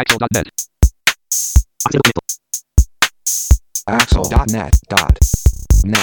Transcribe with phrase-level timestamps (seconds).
[0.00, 0.48] Axel.net.
[3.86, 5.96] Axel.net.net.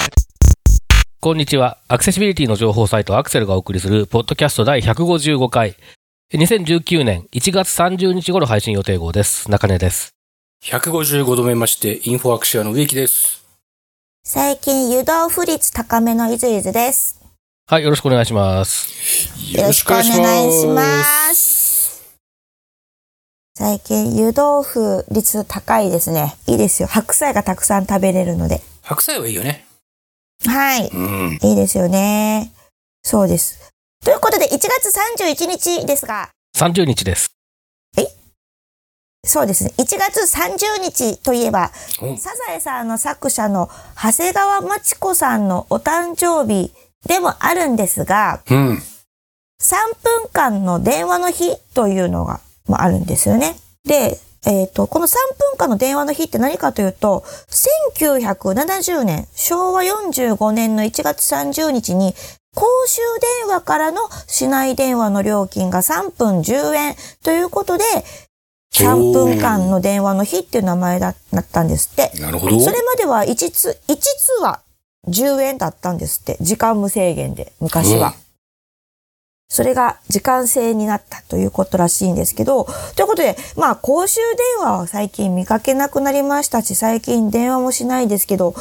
[1.18, 1.78] こんにちは。
[1.88, 5.74] アクセシビリティの情報サイトアクセルがお送りする、ポッドキャスト第155回。
[6.32, 9.50] 2019年1月30日頃配信予定号です。
[9.50, 10.14] 中根です。
[10.62, 13.44] 155度目まして、インフォアクシアの植木です。
[14.22, 17.20] 最近湯豆腐率高めのいずいずです。
[17.66, 19.56] はい、よろしくお願いします。
[19.56, 21.57] よろしくお願いします。
[23.58, 26.36] 最近湯豆腐率高いですね。
[26.46, 26.86] いいですよ。
[26.86, 28.60] 白菜がたくさん食べれるので。
[28.82, 29.66] 白菜はいいよね。
[30.46, 30.86] はい。
[30.86, 31.38] うん。
[31.42, 32.52] いいですよね。
[33.02, 33.72] そうです。
[34.04, 37.30] ということで、1月31日ですが、30日です。
[39.26, 39.72] そうですね。
[39.76, 46.72] 1月30日といえば、おサザエさんの作者の長谷川町子さんのお誕生日
[47.08, 48.82] でもあるんですが、うん。
[49.60, 53.56] 3分間の電話の日というのが、まあ、あるんですよね。
[53.84, 62.14] で、えっ、と、この3分間の電話の日って何かというと、1970年、昭和45年の1月30日に、
[62.54, 63.00] 公衆
[63.44, 67.84] 電話からの市内電話の料金が3分10円ということで、
[68.74, 72.20] 3分間の電話の日っていう名前だなったんですって。
[72.20, 72.60] なるほど。
[72.60, 74.60] それまでは1通、1通は
[75.08, 76.36] 10円だったんですって。
[76.40, 78.08] 時間無制限で、昔は。
[78.08, 78.27] うん
[79.50, 82.64] それが時間制になったということらしいんですけど、
[82.96, 84.20] ということで、まあ公衆
[84.58, 88.54] 電話は最近見かけなくなりましたし、最近電話もしないですけど、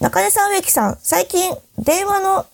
[0.00, 2.46] 中根さん、植木さん、最近電話の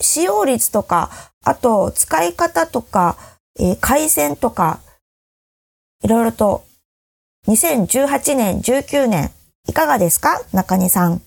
[0.00, 1.10] 使用率とか、
[1.44, 3.16] あと使い方とか、
[3.58, 4.80] えー回線とか、
[6.02, 6.64] いろいろと
[7.48, 9.30] 2018年、19年、
[9.68, 10.40] いかがですか？
[10.52, 11.20] 中根さん。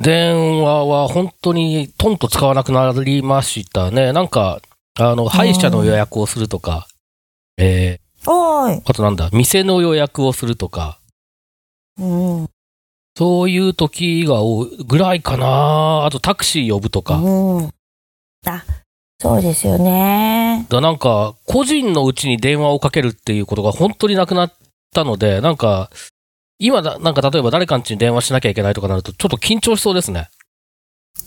[0.00, 4.12] 電話は本当にトンと使わなくなりましたね。
[4.12, 4.60] なんか、
[4.98, 6.88] あの、歯医者の予約をするとか、
[7.58, 10.98] えおーあとなんだ、店の予約をするとか、
[11.98, 12.04] う
[12.42, 12.48] ん。
[13.16, 16.06] そういう時が多いぐらいかな。
[16.06, 17.16] あとタクシー呼ぶとか。
[17.16, 17.70] うん。
[18.46, 18.64] あ、
[19.18, 20.66] そうですよね。
[20.70, 24.52] だなんか、個人のうちに電話をかけるっていうことが本当になくなっ
[24.94, 25.90] たので、なんか、
[26.60, 30.28] 今だ、なんか例えば誰かんちに電話しなきゃいけないとかなると、ちょっと緊張しそうですね。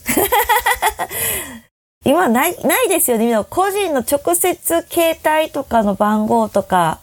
[2.06, 3.26] 今ない、ないですよね。
[3.26, 7.00] みんな個人の直接携帯とかの番号とか、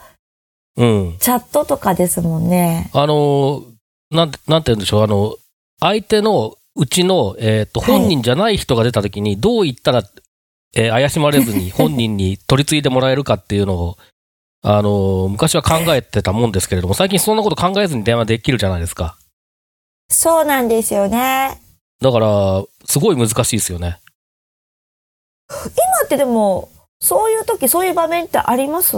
[0.77, 1.17] うん。
[1.19, 2.91] チャットとかですもんね。
[2.95, 3.65] あの、
[4.11, 5.35] なんて、なんて言うんでしょう、あの、
[5.81, 10.05] 相手のうちの、えっ、と、はい本人じゃない人が出た時に、どう言ったら、
[10.77, 13.99] えー怪しまれずに本人に取り継いでもらえるかっていうのを、
[14.63, 19.17] あの、昔は考えてたもんですけれども、最近そんなこと考えずに電話できるじゃないですか。
[20.11, 21.61] そうなんですよね。
[22.01, 23.99] だから、すごい難しいですよね。
[25.49, 25.59] 今
[26.05, 26.69] ってでも、
[27.01, 28.97] そういう時、そういう場面ってあります？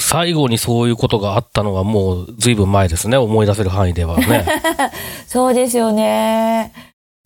[0.00, 4.46] 最後にそういうことがあったのがもう随分前ですね、思い出せる範囲ではね。
[5.26, 6.72] そうですよね。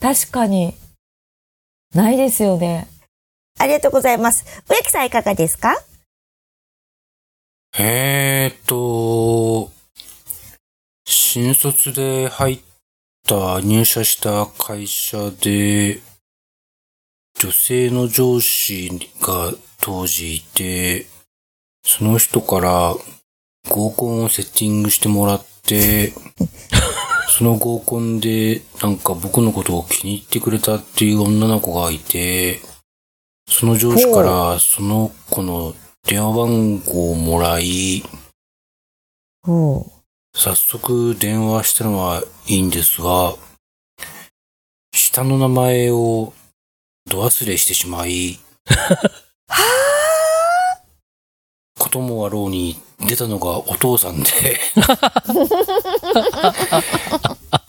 [0.01, 0.75] 確かに。
[1.95, 2.89] ないですよね。
[3.59, 4.63] ありがとうございます。
[4.71, 5.77] 植木さんいかがですか？
[7.79, 9.71] えーっと、
[11.07, 12.61] 新卒で入っ
[13.27, 16.01] た、入社した会社で、
[17.41, 18.91] 女性の上司
[19.23, 21.07] が当時いて、
[21.83, 22.95] その人から
[23.71, 26.13] 合コンをセッティングしてもらって、
[27.39, 32.61] その合コンでなんか僕のことを気に入ってくれたっていう女の子がいて、
[33.49, 35.75] その上司からその子の
[36.05, 38.03] 電話番号をもらい、
[39.47, 39.87] お
[40.35, 43.37] 早速電話したのはいいんですが、
[44.93, 46.33] 下の名前を
[47.09, 48.41] ど忘れしてしまい、
[51.79, 54.29] こともあろうに出たのがお父さんで、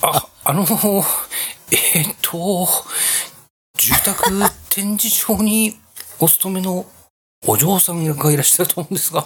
[0.01, 2.67] あ、あの、えーっと、
[3.77, 4.31] 住宅
[4.69, 5.77] 展示場に
[6.19, 6.87] お勤めの
[7.45, 9.25] お嬢さんがいらっしゃると思うんですが、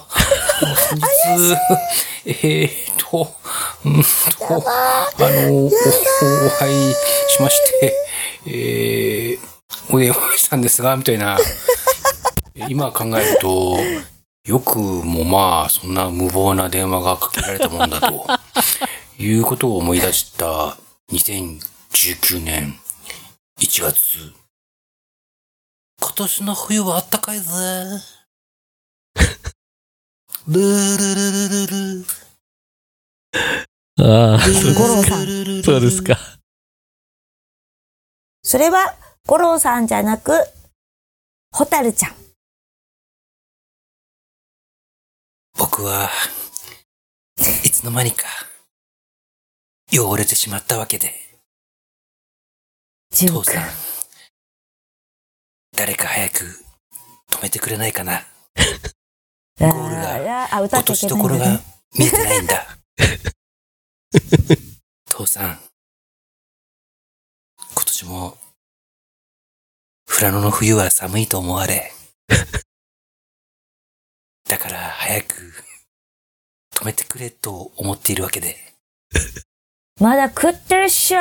[0.88, 1.56] 先日、
[2.26, 3.32] えーっと、
[3.84, 5.70] うんと、あの、お、お
[6.58, 6.94] 会い
[7.28, 7.94] しまして、
[8.46, 11.38] えー、お電話したんですが、みたいな、
[12.68, 13.78] 今考えると、
[14.44, 18.26] よくもまあ、そんな無謀な電話がかけられたもんだと、
[19.18, 20.76] いうことを思い出した
[21.12, 22.78] 2019年
[23.60, 24.47] 1月。
[26.08, 27.50] 今年の冬はあったかいぜ。
[30.48, 32.06] ルールルルルル。
[34.00, 35.26] ああ、五郎さん。
[35.62, 36.18] そうですか。
[38.42, 38.96] それは、
[39.26, 40.32] 五郎さんじゃなく、
[41.52, 42.14] ホタルちゃん。
[45.58, 46.10] 僕は、
[47.64, 48.24] いつの間にか、
[49.92, 51.12] 汚れてしまったわけで、
[53.10, 53.87] 父さん、
[55.78, 56.44] 誰か早く
[57.30, 58.26] 止めてくれないかな。
[59.60, 61.62] ラゴールが落としどころが。
[61.96, 62.78] 見えてないんだ。
[65.06, 65.62] 父さん、
[67.74, 68.36] 今年も、
[70.06, 71.92] 富良野の冬は寒いと思われ、
[74.48, 75.64] だから早く
[76.72, 78.74] 止めてくれと思っているわけで、
[80.00, 81.20] まだ食ってるっしょ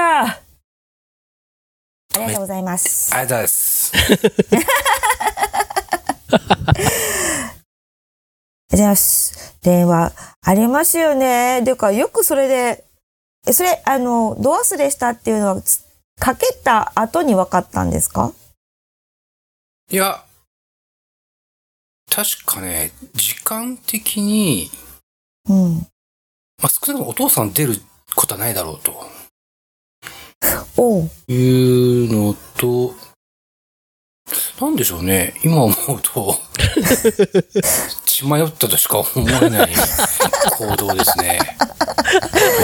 [2.23, 3.13] ありがとうございます。
[3.13, 3.91] ありがとうございます。
[3.95, 4.67] ありがと
[8.67, 9.57] うございます。
[9.61, 11.61] 電話ありますよね。
[11.61, 12.83] でか、よくそれで、
[13.45, 15.83] えそれ、あの、ド忘れしたっていうのは、つ
[16.19, 18.33] かけた後に分かったんですか？
[19.89, 20.23] いや、
[22.09, 24.69] 確かね、時間的に、
[25.47, 25.87] うん。
[26.61, 27.81] まあ、少なくともお父さん出る
[28.15, 29.09] ことはないだろうと。
[31.27, 32.93] いうのと、
[34.59, 35.33] なんでしょうね。
[35.43, 36.39] 今思うと、
[38.05, 39.07] 血迷ったとしか思
[39.41, 39.71] えない
[40.57, 41.39] 行動ですね。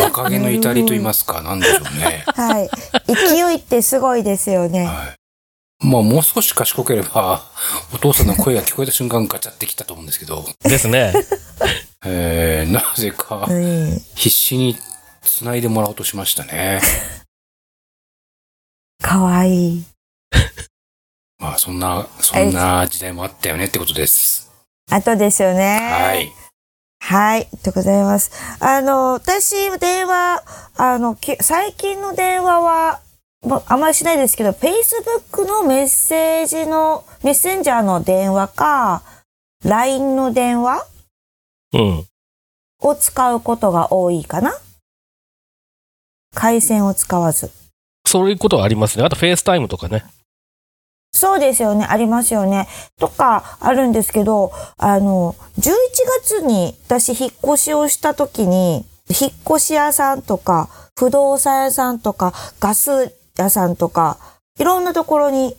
[0.01, 2.23] 若気の至りと言いますか、なんでしょうね。
[2.27, 2.69] はい。
[3.07, 4.85] 勢いってすごいですよね。
[4.85, 5.85] はい。
[5.85, 7.43] まあ、もう少し賢ければ、
[7.93, 11.13] お父さんの声が聞こえた瞬間ガチャってきたと思うんですけど、ですね。
[12.05, 14.01] えー、なぜかう、ん。
[14.15, 14.77] 必死に
[15.21, 16.81] 繋いでもらおうとしましたね。
[19.03, 19.85] かわいい。
[21.37, 24.49] まあ、そんな、そんな時代もあったよねってことです。
[24.89, 25.77] あとですよね。
[25.91, 26.31] はい。
[27.01, 27.47] はい。
[27.61, 28.31] とございます。
[28.61, 30.41] あの、私、電話、
[30.77, 33.01] あの、き最近の電話は、
[33.45, 39.03] まあまりしないですけど、Facebook のメッセージの、メッセンジャーの電話か、
[39.65, 40.87] LINE の電話
[41.73, 42.07] うん。
[42.79, 44.57] を使うことが多いかな
[46.33, 47.51] 回線を使わず。
[48.13, 49.03] そういうことはありますね。
[49.03, 50.05] あと、フェイスタイムとかね。
[51.11, 51.83] そうですよね。
[51.89, 52.67] ありますよね。
[52.99, 55.71] とか、あるんですけど、あの、11
[56.21, 64.19] 月に私引っ越しをした時に、引っ越し屋さんとか、不動産屋さんとか、ガス屋さんとか、
[64.59, 65.57] いろんなところに、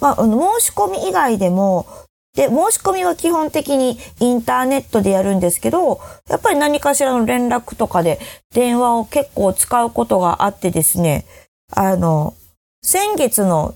[0.00, 1.86] まあ、申し込み以外でも、
[2.34, 8.18] で、申し込みは基本的にインターネットでやるんですけど、やっぱり何かしらの連絡とかで
[8.52, 11.26] 電話を結構使うことがあってですね、
[11.74, 12.34] あの、
[12.82, 13.74] 先月の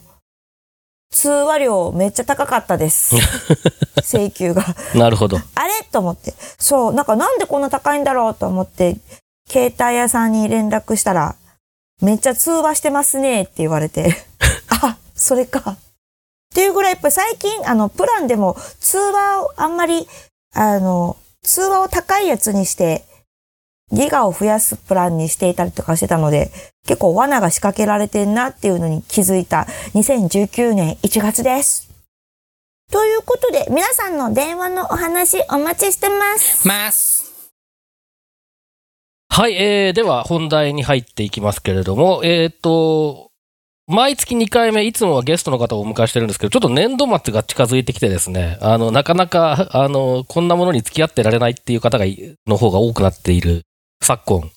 [1.10, 3.16] 通話料めっちゃ高かったです。
[4.02, 4.64] 請求が。
[4.94, 5.38] なるほど。
[5.54, 5.72] あれ？
[5.90, 6.34] と思って。
[6.58, 8.98] そう、なんかなんでこんな高いんだろうと思って、
[9.48, 11.36] 携帯屋さんに連絡したら、
[12.02, 14.14] めっちゃ通話してますねって言われて、
[14.82, 15.60] あ、それか。
[15.70, 15.76] っ
[16.54, 20.06] ていうぐらい、やっぱり最近、あの、プランでも通話をあんまり、
[20.54, 23.04] あの、通話を高いやつにして、
[23.92, 26.50] ギガを増やすプランにしていたりとかしてたので、
[26.86, 31.90] 結構罠が仕掛けられてんなっていうのに気づいた2019年1月です。
[32.90, 36.66] ということで、皆さんの電話のお話お待ちしてます。
[36.66, 37.50] ます。
[39.28, 43.30] はい、えー、では本題に入っていきますけれども、えっ、と、
[43.88, 52.04] 毎月2回目、いつもはゲストの方をお迎えしてるんですけど、ちょっと年度末が近づいてきてですね、あの、なかなか、あの、こんなものに付き合ってられないっていう方が、
[52.46, 53.62] の方が多くなっている
[54.02, 54.50] 昨今、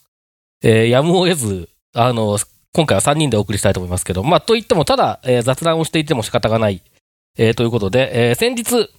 [0.63, 2.38] えーやむを得ず、あの、
[2.74, 6.81] 今回は3人でお送りしたいと思いますけど、まあ、といっても、ただ、えー雑談をしていても仕方がない、
[7.38, 8.89] えーということで、えー先日、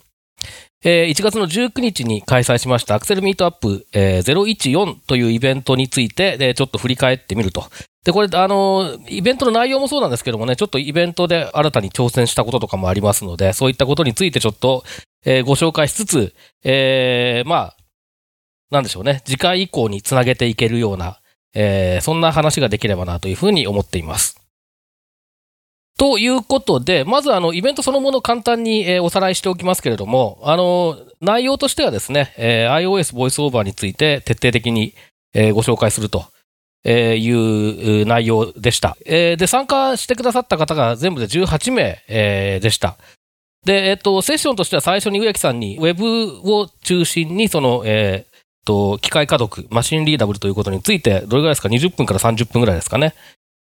[0.82, 7.64] えー1月の19日に開催しましたアクセルミートアップ、えー014というイベントについて、でちょっと振り返ってみると。
[8.04, 14.82] で、これ、あのーイベントの内容もそうなんですけどもね、ちょっとイベントで新たに挑戦したこととかもありますので、そういったことについてちょっと、
[15.24, 17.76] えーご紹介しつつ、えーまあ、
[18.70, 21.19] なんでしょうね、次回以降につなげていけるような、
[21.54, 24.40] えーそんな話ができればなというふうに思っています。
[25.98, 34.94] ということで、まずあの、イベントそのものを簡単に、えーおさらいしておきますけれども、あの、内容としてはですね、えー iOS ボイスオーバーについて徹底的に、
[35.34, 36.24] えーご紹介すると。
[36.82, 38.96] えいう内容でした。
[39.04, 42.96] えーで、参加してくださった方が全部で18名、えーでした。
[43.66, 48.29] で、えっ、と、セッションとしては最初に植木さんに、ウェブを中心に、その、えー
[48.64, 53.14] と、機械可読、マシンリーダブルということについて、どれぐらいですか ?20 分から30分ぐらいですかね。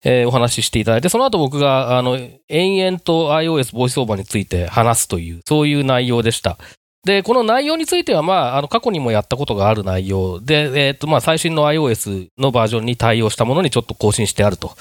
[0.04, 6.58] えーお話ししていただいて、その後僕が、あの、延々と iOS ボイスオーバーについて話すという、そういう内容でした。
[7.04, 14.76] で、この内容については、まあ、あの、過去にもやったことがある内容で、えっ、と、まあ、最新の iOS のバージョンに対応したものにちょっと更新してあると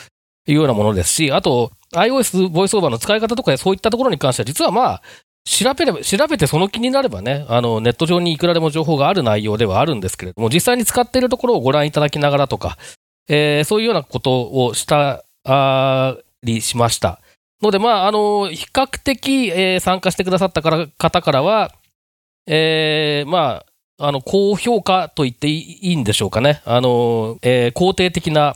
[0.48, 5.02] いうようなものですし、あと、iOS ボイスオーバーの使い方とかそういったところに関しては、実はまあ、
[5.46, 12.78] 調べれば、調べてその気になればね、あの、ネット上にいくらでも情報がある内容ではあるんですけれども、実際に使っているところをご覧いただきながらとか、
[13.28, 15.24] えーそういうようなことをした
[16.44, 17.20] りしました。
[17.62, 21.72] ので、まあ、あの、比較的、えー参加してくださったから方からは、
[22.48, 23.64] えーま
[24.00, 26.62] あ、あの、高評価と言っていいんでしょうかね。
[26.66, 28.56] あの、え肯定的な、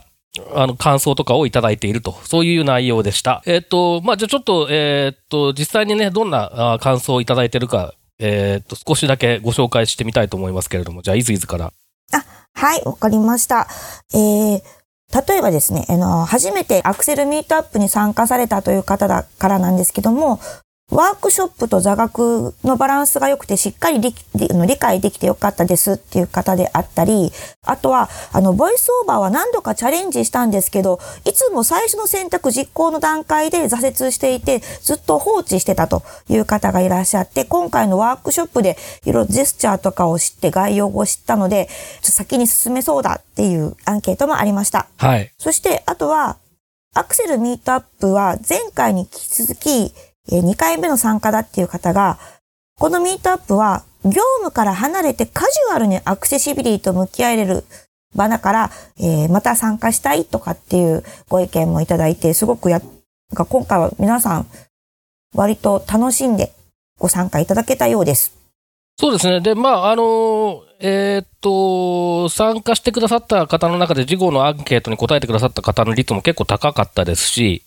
[0.54, 3.42] あの、感想とかをいただいていると、そういう内容でした。
[3.46, 11.74] えっ、と、まあ、じゃあちょっと、えっ、と、実際にね、どんな感想をいただいているか、えっ、と、少しだけご紹介してみたいと思いますけれども、じゃあ、いずいずから。
[12.12, 13.68] あはい、わかりました。
[14.14, 14.62] えー、
[15.28, 20.40] 例えばですね、あの、初めてアクセルミートアップに参加されたという方だからなんですけども、
[20.92, 24.14] ワークショップと座学のバランスが良くてしっかり理
[24.78, 27.32] 解できてよかったですっていう方であったり、
[27.64, 41.70] あとは、あの、ボイスオーバーは何度かチャレンジしたんですけど、いつも最初の選択実行の段階で挫折していて、ずっと放置してたという方がいらっしゃって、今回のワークショップでいろいろジェスチャーとかを知って概要を知ったので、
[42.02, 44.88] 先に進めそうだっていうアンケートもありました。
[44.98, 45.32] はい。
[45.38, 46.38] そして、あとは、
[46.96, 49.94] アクセルミートアップは前回に引き続き、
[50.32, 52.20] え2回目の参加だっていう方が、
[52.78, 57.64] このミートアップは業務から離れてカジュアルにアクセシビリティと向き合えれる
[58.16, 62.82] 場だから、えーまた参加したいとかっていうご意見もいただいて、すごくや、
[63.34, 64.48] 今回は皆さん
[65.36, 66.52] 割と楽しんで
[66.98, 68.40] ご参加いただけたようです。
[69.00, 69.40] そうですね。
[69.40, 77.64] で、まあ、あの、えーっと、参加してくださった方の中で、事後のアンケートに答えてくださった方の率も結構高かったですし、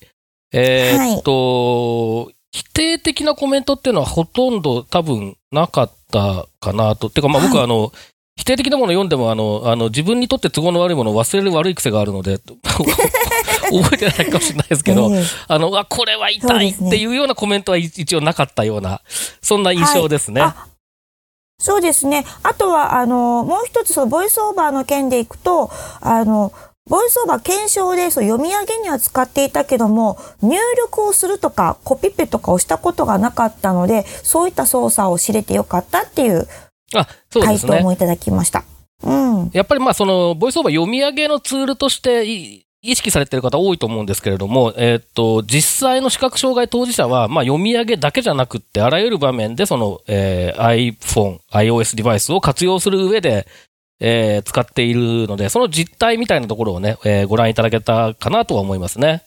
[0.53, 7.11] えーっと、否定的なコメントっていうのはほとんど多分なかったかなと。
[7.11, 7.93] てか、まあ僕はあの、
[8.37, 12.39] 否定的なもの読んでも、あの、あの、自分にとって都合の悪いものを忘れる悪い癖があるので、
[13.73, 19.01] 覚えてないかもしれないですけど、ええあの、あ、これは痛いっていうようなコメントは一応なかったような、
[19.41, 20.41] そんな印象ですね。
[20.43, 20.67] あ
[21.59, 22.25] そうですね。
[22.43, 26.53] あとは、あの、もう一つ、その、ボイスオーバーの件でいくと、あの、
[26.89, 36.49] ボイスオーバー検証でそう読み上げには使っていたけども、入力をするとか、コピペとかをしたことがなかったので、そういった操作を知れてよかったっていう。
[37.33, 38.65] 回答もいただきました。
[39.05, 39.51] うん。
[39.53, 53.47] やっぱりまあその、ボイスオーバー読み上げのツールとしてい意識されてる方多いと思うんですけれども、えーっと、実際の視覚障害当事者は、まあ読み上げだけじゃなくって、あらゆる場面でその、えー iPhone、iOS デバイスを活用する上で、
[54.05, 59.23] えー使っているので、その実態みたいなところをね、えーご覧いただけたかなとは思いますね。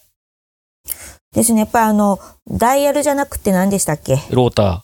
[1.34, 1.62] ですね。
[1.62, 4.18] やっぱりあの、ダイヤルじゃなくて何でしたっけ？
[4.30, 4.84] ロータ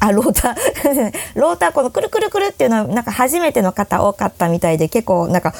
[0.00, 1.12] あ、ローター。
[1.40, 5.54] ローター、このくるくるくるっていうのは、なんか初めての方多かったみたいで、結構なんか、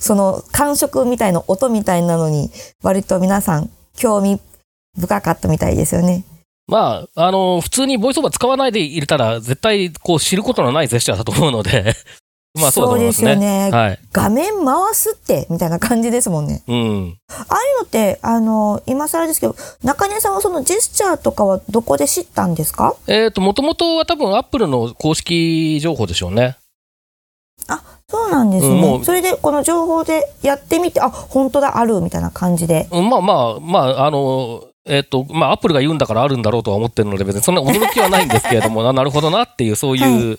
[0.00, 2.50] その感触みたいな音みたいなのに、
[2.82, 4.40] 割と皆さん興味
[4.96, 6.24] 深かったみたいですよね。
[6.68, 6.72] ー。
[6.72, 11.94] まあ、あの、普通にボイスオーバー使わないで入れたら、絶対こう知ることのないジェスチャーだと思うので、
[12.54, 13.32] まあそうだと思いますね。
[13.34, 13.98] そうですよねはい。
[14.12, 16.62] 画面回すって、みたいな感じですもんね。
[16.66, 17.18] うん。
[17.28, 22.96] ああいうのって、あの、今更ですけど、中根さんはそのジェスチャーとかはどこで知ったんですか？
[23.06, 26.56] えっ、と、もともとは多分アップルの公式情報でしょうね。
[28.10, 28.94] そうなんですね。
[28.96, 32.88] うんそれで、この情報でやってみて、あ、本当だ、ある、みたいな感じで。
[32.90, 40.38] うんまあまあ、まあ、あの、えっ、と、まあ、アップルが言うんだからあるんだろうとは思ってるので、別にそんな驚きはないんですけれども、 ななるほどなっていう、そういう、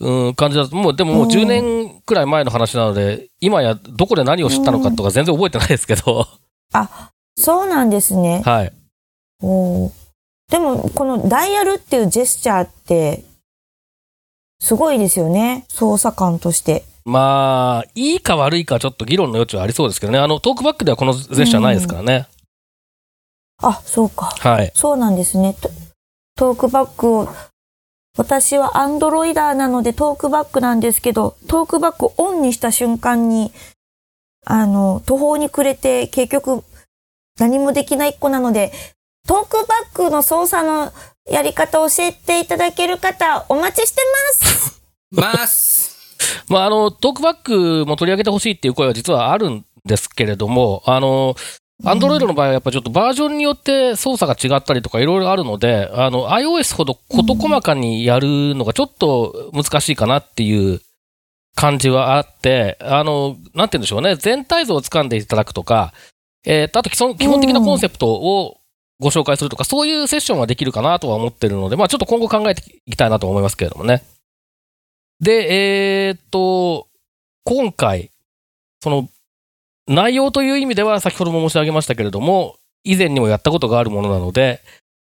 [0.00, 6.26] うん、感じだと、もう、でももううん10年くらい前の話なので、今やどこで何を知ったのかとか全然覚えてないですけど、
[7.36, 8.42] そうなんですね。
[8.44, 8.72] はい。
[9.42, 9.92] おー
[10.50, 13.22] でも、このダイヤルっていうジェスチャーって、
[14.60, 15.64] すごいですよね。
[15.68, 16.84] 操作感として。
[17.04, 20.18] まあ、いいか悪いかちょっと議論の余地はありそうですけどね。
[20.18, 22.26] あの、トークバックではこのジェスチャーないですからね。
[23.62, 24.34] あ、そうか。
[24.38, 24.72] はい。
[24.74, 25.54] そうなんですね。
[25.60, 25.70] ト
[26.36, 27.28] トークバックを、
[28.18, 33.52] 私はアンドロイダーなのでトークバックなんですけど、トークバックをオンにした瞬間に、
[34.44, 36.64] あの、途方に暮れて結局
[37.38, 38.72] 何もできない子なので、
[39.28, 40.92] トークバックの操作の
[41.30, 44.02] やり方を教えていただける方お待ちして
[44.42, 44.82] ます。
[45.12, 45.96] ます。
[46.48, 51.36] まあ、あの、トークバックも取り上げてほしいっていう声は実はあるんですけれども、あの、
[51.84, 60.80] アンドロイドの場合はやっぱちょっとバージョンによって操作が違ったりとかいろいろあるので、あの、iOS ほど事細かにやるのがちょっと難しいかなっていう
[61.54, 65.92] 感じはあって、あの、なんて言うんでしょうね、全体像を掴んでいただくとか、
[66.44, 68.58] えーあと基本基本的なコンセプトを
[69.00, 74.02] ご紹介するとか、そういうセッションはできるかなとは思ってるので、まあちょっと今後考えていきたいなと思いますけれどもね。
[75.20, 76.88] で、えっと、
[77.44, 78.10] 今回、
[78.82, 79.08] その、
[79.88, 84.60] 内容という意味では先ほども申し上げましたけれども、以前にもやったことがあるものなので、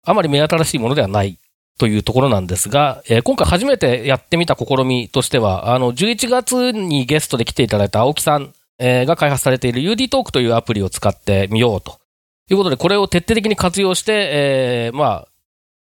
[0.05, 1.39] あまり目新しいものではない
[1.79, 11.99] というところなんですが、えー今回初めてやってみた試みとしては、あの、11月にゲストで来ていただいた青木さん、えーが開発されている UD トークというアプリを使ってみようと
[12.51, 15.29] いうことで、これを徹底的に活用して、えーまあ、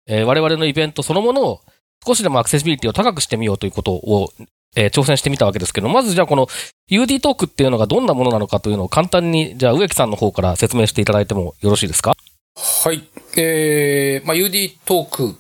[0.06, 1.62] えー我々のイベントそのものを
[2.06, 4.32] 少しでもアクセシビリティを高くしてみようということを、
[4.76, 6.48] えー挑戦してみたわけですけど、まずじゃあこの
[6.90, 12.16] UD トークっていうのがどんなものなのかというのを簡単に、じゃあ植木さんの方から説明していただいてもよろしいですか？
[12.56, 13.04] はい。
[13.36, 15.36] えー、まあ、UD トーク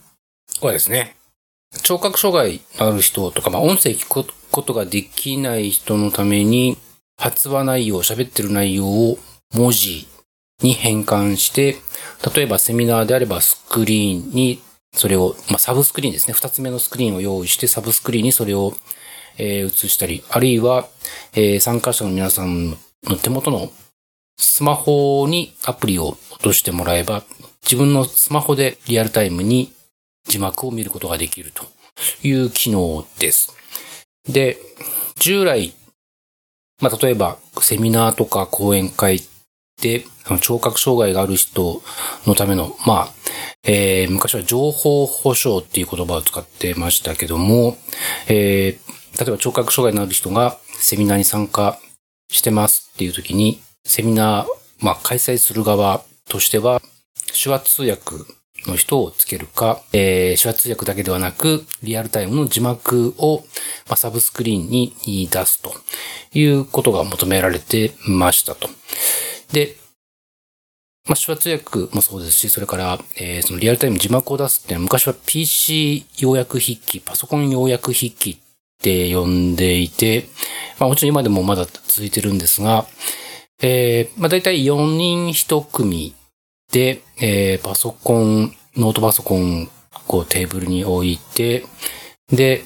[0.66, 1.16] はですね、
[1.84, 6.78] 聴覚障害のある人とか、まあ、音声聞くことができない人のために、
[7.18, 9.18] 発話内容、喋ってる内容を
[9.54, 10.08] 文字
[10.62, 11.78] に変換して、
[12.36, 14.62] 例えばセミナーであればスクリーンに、
[14.96, 16.34] それを、まあ、サブスクリーンですね。
[16.34, 18.74] 二つ目のスクリーンを用意して、サブスクリーンにそれを、
[19.38, 20.88] えー映したり、あるいは、
[21.34, 22.72] えー参加者の皆さん
[23.04, 23.72] の手元の
[24.38, 27.24] スマホにアプリを落としてもらえば、
[27.64, 29.72] 自分のスマホでリアルタイムに
[30.28, 31.66] 字幕を見ることができると
[32.28, 33.56] いう機能です。
[34.28, 34.58] で、
[35.20, 35.74] 従来、
[36.82, 39.22] まあ、例えばセミナーとか講演会
[39.82, 40.06] で、
[40.42, 41.82] 聴覚障害がある人
[42.26, 43.14] のための、まあ、
[43.64, 47.78] えー昔は情報保障っていう言葉を使ってましたけども、
[48.28, 51.80] えー例えば聴覚障害のある人がセミナーに参加
[52.30, 54.46] してますっていう時に、セミナー、
[54.86, 56.82] まあ、開催する側としては、
[57.42, 58.16] 手話通訳
[58.68, 63.44] の人をつけるか、えー手話通訳だけではなく、リアルタイムの字幕を、
[63.88, 65.74] まあ、サブスクリーンに出すと
[66.34, 68.68] いうことが求められてましたと。
[69.52, 69.76] で、
[71.08, 78.43] まあ、手話通訳もそうですし、それから、えーそのリアルタイム字幕を出すっていうのは昔は PC 要約筆記、パソコン要約筆記
[78.84, 80.28] って呼んでいて、
[80.78, 82.86] まあもちろん今でもまだ続いてるんですが、
[83.62, 86.14] えー、まあ大体4人1組
[86.70, 89.70] で、えー、パソコン、ノートパソコン
[90.10, 91.64] をテーブルに置いて、
[92.30, 92.66] で、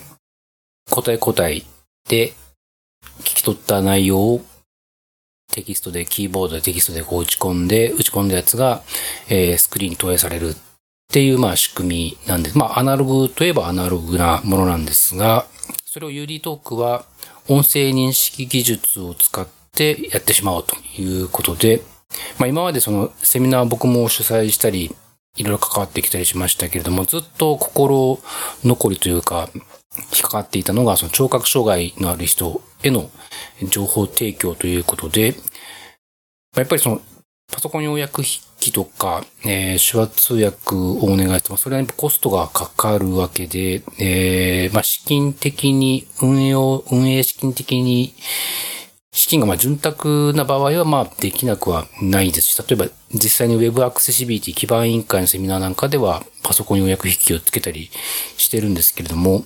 [0.90, 1.62] 答え答え
[2.10, 2.34] で
[3.20, 4.42] 聞き取った内容を
[5.54, 8.82] テキストで、キーボードでテキストでこう打ち込んで、打ち込んだやつが、
[9.30, 10.56] えースクリーンに投影されるっ
[11.12, 15.46] ていう、まあ仕組みなんで、まあアナログといえばアナログなものなんですが、
[15.90, 17.06] それを UD トークは
[17.48, 21.82] 音声認識技術を使ってやってしまおうということで、
[22.38, 24.94] まあ今までそのセミナー僕も主催したり、
[25.38, 28.20] いろいろ関わってきたりしましたけれども、ずっと心
[28.66, 33.10] 残りというか、引っかかっていたのが、その聴覚障害のある人への
[33.70, 35.36] 情報提供ということで、
[36.58, 37.02] やっぱりその、
[37.52, 48.14] パソコン要約筆記とか、えー手話通訳をお願いしても、それはコストがかかるわけで、えーまあ資金的に、運営を、運営資金的に、
[49.12, 57.90] 資金がまあ潤沢な場合はまあできなくはないですし、例えば実際に Web アクセシビリティ基盤委員会のセミナーなんかではパソコン要約筆記をつけたり
[58.38, 59.46] してるんですけれども、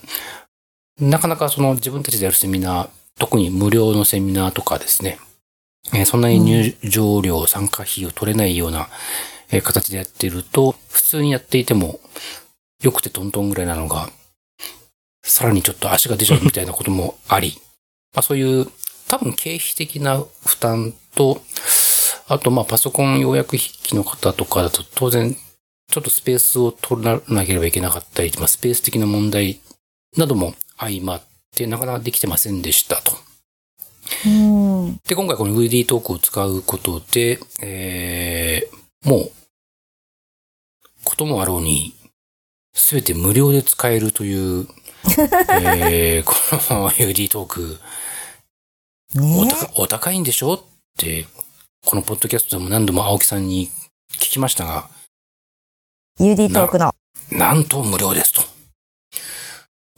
[0.99, 5.19] なかなかその自分たちでやるセミナー、特に無料のセミナーとかですね、
[5.93, 8.89] えーそんなに入場料、参加費を取れないような、
[9.51, 11.99] えー形でやっていると、普通にやっていても、
[12.81, 14.09] 良くてトントンぐらいなのが、
[15.23, 17.59] さらにちょっと足が出ちゃうみたいなこともあり、
[18.15, 18.71] まあそういう
[19.07, 21.41] 多分経費的な負担と、
[22.27, 29.59] あとまあパソコン要約筆記の方とかだと当然ちょっとスペースを取らなければいけなかったり、まあスペース的な問題
[30.17, 31.23] なども相まっ
[31.53, 33.30] てなかなかできてませんでしたと。
[34.25, 34.99] うん。
[35.07, 39.31] で、今回この VD トークを使うことで、えー、もう、
[41.03, 41.93] こともあろうに、
[42.73, 44.67] すべて無料で使えるという、
[45.63, 46.33] えー、こ
[46.73, 47.79] の UD トーク、
[49.15, 50.61] おね高お高いんでしょっ
[50.97, 51.25] て、
[51.85, 53.69] このポッドキャストでも何度も青木さんに
[54.13, 54.89] 聞きましたが、
[56.19, 56.93] UD トークの。
[57.31, 58.50] なんと無料ですと。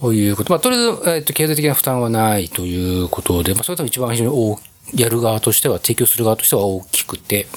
[0.04, 0.52] ということ。
[0.52, 4.60] まあ、とりあえず、えっと、経済的な負担はないということで、まあ、それ多分一番非常に大
[4.96, 7.48] やる側としては、提供する側としては大きくて、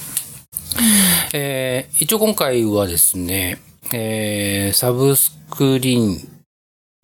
[1.34, 3.58] えー一応今回はですね、
[3.92, 6.42] えーサブスクリーン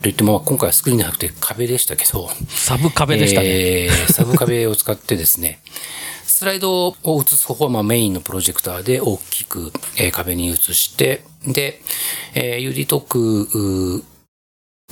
[0.01, 3.87] といっても、まあ今回はスクリーンじゃなくて壁でしたけど、サブ壁でしたね。
[3.87, 5.59] えーサブ壁を使ってですね、
[6.25, 11.83] スライドを映す方法はまあメインのプロジェクターで大きく、えー壁に映して、で、
[12.35, 13.07] えー UD トー
[13.99, 14.05] ク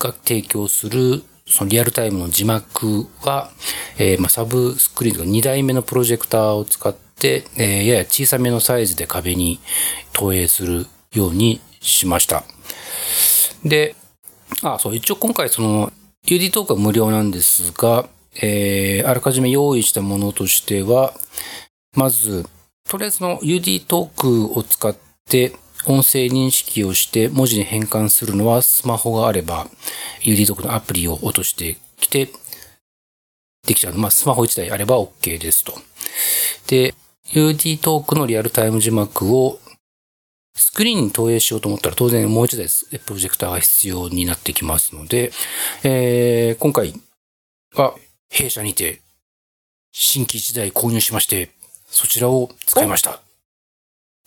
[0.01, 3.51] が提供するそのリアルタイムの字幕は、
[3.99, 9.61] えーまあ、サブスクリーンとか2台目のプロジェクターを使って、えーやや小さめのサイズで壁に
[10.13, 12.45] 投影するようにしました。
[13.65, 13.97] で、
[14.63, 15.93] あ、そう、一応今回その、
[16.27, 18.09] UD トークは無料なんですが、
[18.41, 21.15] えー、あらかじめ用意したものとしては、
[21.95, 22.47] まず、
[22.89, 24.97] とりあえずの UD トークを使っ
[25.29, 25.53] て
[25.87, 29.67] 音声認識をして文字に変換するのはスマホがあれば、
[30.23, 32.29] UD トークのアプリを落としてきて、
[33.67, 33.95] できちゃう。
[33.95, 35.75] まあ、スマホ1台あれば OK ですと。
[36.67, 36.95] で、
[37.33, 39.61] UD トークのリアルタイム字幕を
[40.55, 42.67] スクリーンに投影しようと思ったら当然もう一台
[42.99, 45.33] プロジェクターが必要になってきますので、
[45.85, 46.95] えー、今回
[47.75, 47.95] は
[48.29, 49.01] 弊社にて
[49.93, 51.51] 新規1台購入しまして、
[51.87, 53.21] そちらを使いました。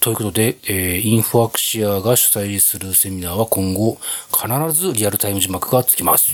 [0.03, 3.97] ということで、えー、インフォアクシアが主催するセミナーは今後
[4.33, 6.33] 必ずリアルタイム字幕がつきます。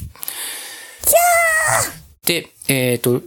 [2.25, 3.21] で、えっ、ー、と、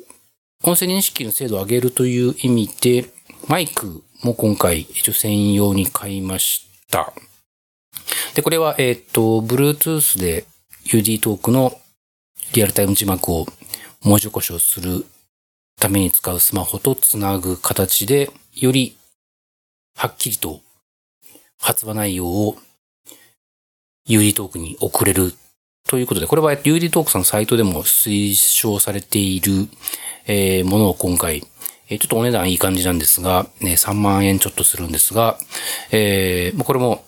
[0.64, 3.04] 音声認識の精度を上げるという意味で、
[3.46, 7.12] マイクも今回一応専用に買いました。
[8.34, 10.44] で、これは、えっ、ー、と、Bluetooth で
[10.86, 11.80] UD トークの
[12.52, 13.46] リアルタイム字幕を
[14.02, 15.06] 文字起こしをする
[15.78, 18.96] ために使うスマホとつなぐ形で、より
[19.96, 20.60] はっきりと
[21.60, 22.56] 発話内容を
[24.08, 25.32] UD トークに送れる
[25.88, 29.68] ということで、これは UD トークさんのサイトでも推奨されている、
[30.64, 35.36] ものを今回ちょっとお値段いい感じなんですが、ね、3万円ちょっとするんですが、
[35.90, 37.04] これも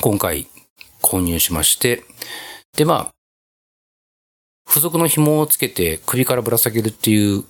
[0.00, 0.46] 今回
[1.02, 2.02] 購入しまして、
[2.76, 3.14] で、まあ、
[4.66, 7.44] 付属の紐をつけて首からぶら下げるっていう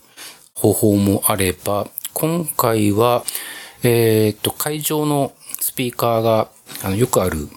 [0.55, 3.25] 方法もあれば、今回は、
[3.87, 6.49] えっ、と、会場のスピーカーが、
[6.83, 7.49] あの、よくある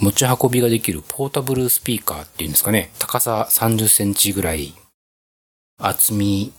[0.00, 2.90] 持ち運びができるポータブルスピーカーっていうんですかね。
[2.98, 4.74] 高さ30センチぐらい、
[5.78, 6.52] 厚み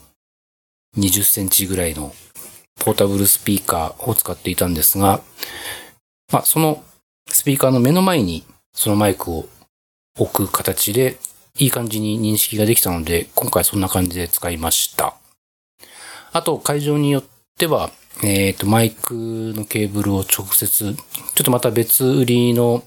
[0.98, 2.14] 20センチぐらいの
[2.80, 5.22] ポータブルスピーカーを使っていたんですが、
[6.32, 6.84] まあ、その
[7.28, 9.50] スピーカーの目の前にそのマイクを
[10.18, 11.18] 置く形で
[11.58, 15.16] いい感じに認識ができたので、今回そんな感じで使いました。
[16.32, 17.90] あと、会場によっては、
[18.24, 19.14] えっ、ー、と、マイク
[19.56, 21.02] のケーブルを直接、ちょ
[21.42, 22.84] っとまた別売りの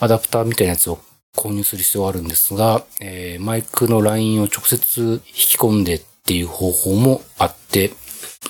[0.00, 1.00] アダプターみたいなやつを
[1.36, 7.90] 購入する必要があるんですが、えー、マイクのラインを直接引き込んでっていう方法もあって、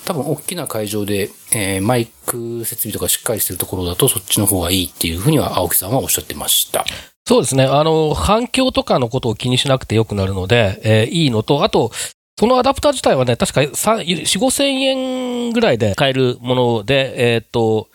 [0.04, 6.84] 多分大きな会場で、えー、マイク設備とかしっかりしてるところだとそっちの方がいいっていうふうには青木さんはおっしゃってました。
[7.24, 7.64] そうですね。
[7.64, 11.92] あの、反響とかのことを気にしなくてよくなるので、えー、いいのと、あと、
[12.38, 17.88] そのアダプター自体はね、確か4、5千円ぐらいで買えるもので、えっ、ー、と、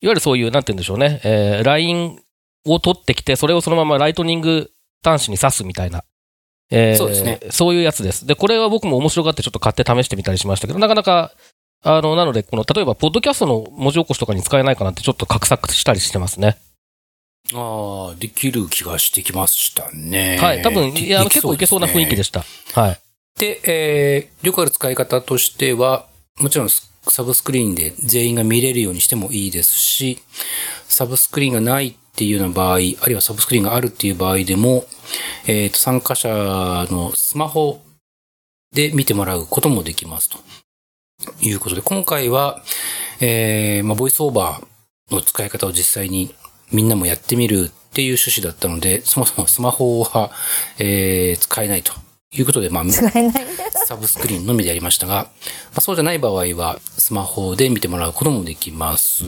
[0.00, 2.20] いわゆるそういう、なんて言うんでしょうね、えー、ライン
[2.66, 4.70] を取ってきて、それをそのままライトニング
[5.04, 6.04] 端子に挿すみたいな
[6.70, 7.40] えー、そうですね。
[7.50, 8.26] そういうやつです。
[8.26, 11.32] で、これは僕も面白がってちょっと買って試してみたりしましたけど、なかなか、
[11.82, 16.58] あの、なので、この、例えば、ポッドキャストの文字起こしとかに使えないかなってちょっと画策したりしてますね。
[17.54, 20.38] ああ、できる気がしてきましたね。
[20.38, 20.62] はい。
[20.62, 22.44] 多分、いや、結構いけそうな雰囲気でした。
[22.74, 23.00] はい。
[23.38, 26.06] で、えー、よくある使い方としては、
[26.38, 30.18] もちろんサブスクリーンで全員が見れるようにしてもいいですし、
[30.88, 34.84] サブスクリーンがないっていうような場合、あるいはサブスクリーンがあるっていう場合でも、
[35.46, 36.28] え、ー、と、参加者
[36.90, 37.80] のスマホ
[38.72, 40.38] で見てもらうこともできますと。
[41.40, 42.62] いうことで、今回は、
[43.20, 46.34] えー、まあ、ボイスオーバーの使い方を実際に
[46.72, 50.30] みんなもやってみるっていう趣旨だったので、そもそもスマホは、
[50.78, 51.92] えー、使えないと。
[52.32, 52.84] いうことで、まあ、
[53.86, 55.30] サブスクリーンのみでやりましたが、ま
[55.76, 59.24] あ、そうじゃない場合は、スマホで見てもらうこともできます。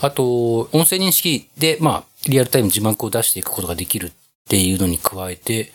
[0.00, 4.12] あと、音声認識で、まあ、リアルタイム字幕を出していくことができるっ
[4.48, 5.72] ていうのに加えて、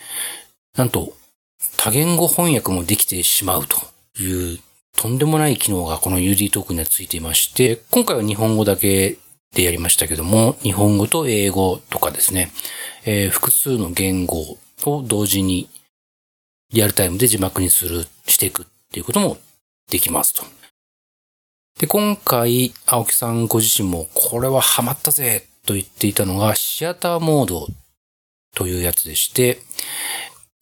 [0.76, 1.14] なんと、
[1.78, 3.76] 多言語翻訳もできてしまうと
[4.22, 4.58] いう、
[4.94, 9.16] とんでもない機能がこの UD トークにはついていまして、今回は日本語だけ
[9.54, 12.50] でやりましたけども、日本語と英語とかですね、
[13.06, 15.70] えー、複数の言語を同時に
[16.72, 19.38] リアルタイムで字幕にする、していくっていうことも
[19.90, 20.44] できますと。
[21.78, 27.68] で、今回、青木さんご自身も、これはハマったぜと言っていたのが、シアターモード
[28.54, 29.58] というやつでして、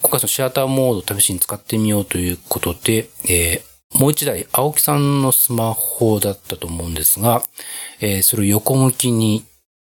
[0.03, 7.43] 今回そのシアターモードを試しに使ってみようということで、えー、もう一台、青木さんのスマホだったと思うんですが、
[8.01, 9.45] えー、それを横向きに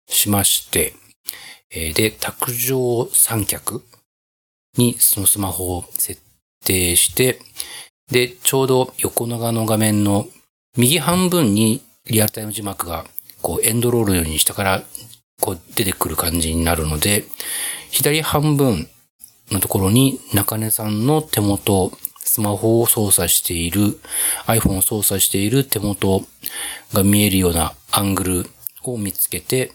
[0.07, 0.93] しまして、
[1.69, 3.83] えー、で、卓上三脚
[4.77, 6.21] にそのスマホを設
[6.65, 7.39] 定して、
[8.11, 10.27] で、ちょうど横長の画面の
[10.77, 13.05] 右半分にリアルタイム字幕が
[13.41, 14.83] こうエンドロールのように下から
[15.41, 17.25] こう出てくる感じになるので、
[17.91, 18.87] 左半分
[19.51, 23.99] のところに中根さんの手元、スマホを操作している、
[24.45, 26.23] iPhone を操作している手元
[26.93, 28.49] が見えるようなアングル
[28.83, 29.71] を見つけて、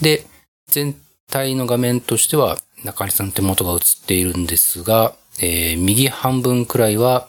[0.00, 0.24] で、
[0.68, 0.94] 全
[1.30, 7.28] 体の画面としては中根さんの手元が映っているんですが、えー、右半分くらいは、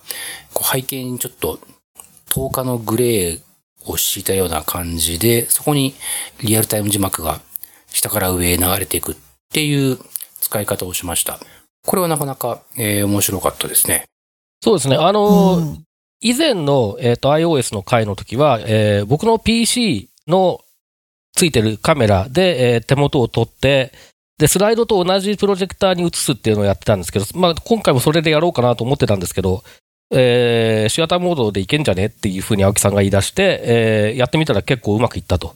[0.53, 1.59] こう背景にちょっと
[2.29, 3.41] 10日のグレー
[3.85, 5.93] を敷いたような感じで、そこに
[6.43, 7.41] リアルタイム字幕が
[7.87, 9.15] 下から上へ流れていくっ
[9.51, 9.97] ていう
[10.39, 11.39] 使い方をしました。
[11.85, 14.05] これはなかなか、えー、面白かったですね。
[14.61, 14.95] そうですね。
[14.95, 15.83] あの、うん
[16.21, 20.59] 以前の、えっ、と、iOS の回の時は、えー僕の PC の
[21.31, 23.93] ついてるカメラで、えー手元を撮って、
[24.39, 29.63] で、スライドと同じプロジェクターに映すっていうのをやってたんですけど、まあ、今回もそれでやろうかなと思ってたんですけど、
[30.11, 35.55] えーシアターモードでいけんじゃねっていうふうに青木さんが言い出して、えーやってみたら結構うまくいったと。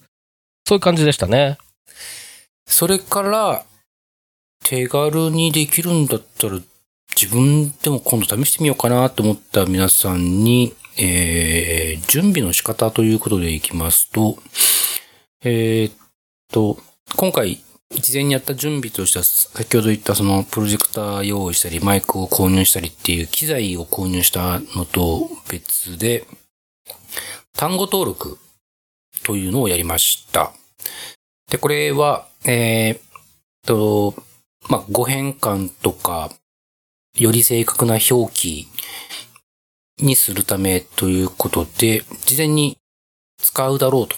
[0.67, 1.57] そういう感じでしたね。
[2.65, 3.65] それから、
[4.63, 6.59] 手軽にできるんだったら、
[7.15, 14.37] 自分でも今度試してみようかなと思った皆さんに、えー、準備の仕方ということでいきますと、
[15.43, 15.93] えーっ
[16.51, 16.77] と、
[17.15, 17.63] 今回、
[17.95, 26.25] 事前にやった準備としては、先ほど言ったそのプロジェクター用意したり、マイクを購入したりっていう機材を購入したのと別で、
[27.53, 28.37] 単語登録
[29.23, 30.51] というのをやりました。
[31.49, 33.01] で、これは、えーっ
[33.65, 34.15] と、
[34.69, 36.31] まあ、語変換とか、
[37.15, 38.67] より正確な表記
[40.01, 42.77] にするためということで、事前に
[43.37, 44.17] 使うだろうと、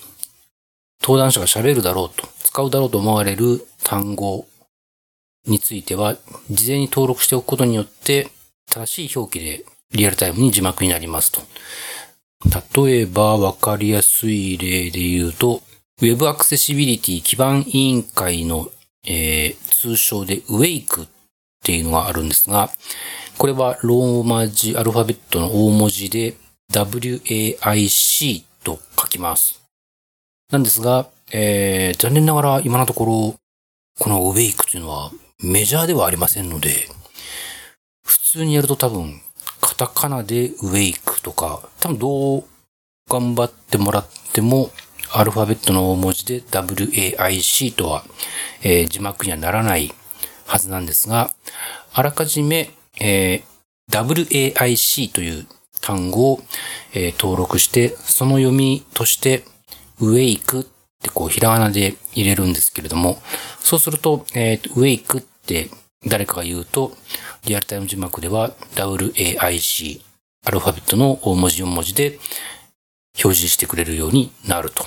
[1.01, 4.47] 登壇者が喋るだろうと、使うだろうと思われる単語
[5.45, 6.17] については、
[6.49, 8.29] 事前に登録しておくことによって、
[8.69, 11.41] 正しい表記でリアルタイムに字幕になりますと。
[12.83, 15.61] 例えば、わかりやすい例で言うと、
[16.01, 18.69] Web アクセシビリティ基盤委員会の、
[19.05, 21.09] えー通称で WAKE っ
[21.63, 22.71] ていうのがあるんですが、
[23.37, 26.35] これはローマ字アルファベットの大文字で
[26.71, 29.64] WAIC と書きます。
[30.51, 33.35] なんですが、えー残念ながら今のところ、
[33.99, 35.11] この WAKE というのは
[35.43, 36.87] メジャーではありませんので、
[38.05, 39.21] 普通にやると多分、
[39.59, 42.43] カタカナで WAKE とか、多分どう
[43.09, 44.69] 頑張ってもらっても、
[45.13, 48.05] アルファベットの大文字で WAIC とは、
[48.61, 49.91] えー字幕にはならない
[50.45, 51.31] はずなんですが、
[51.91, 52.69] あらかじめ、
[53.01, 55.47] えー WAIC という
[55.81, 56.39] 単語を、
[56.93, 59.43] えー登録して、その読みとして、
[59.99, 60.65] wake っ
[61.01, 63.21] てこう、ひらがなで入れるんですけれども、
[63.59, 65.69] そうすると、えー wake って
[66.05, 66.95] 誰かが言うと、
[67.45, 70.01] リアルタイム字幕では WAIC、
[70.45, 72.19] アルファベットの大文字4文字で
[73.23, 74.85] 表示してくれるようになると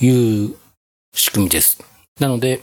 [0.00, 0.54] いう
[1.12, 1.78] 仕組みです。
[2.20, 2.62] なので、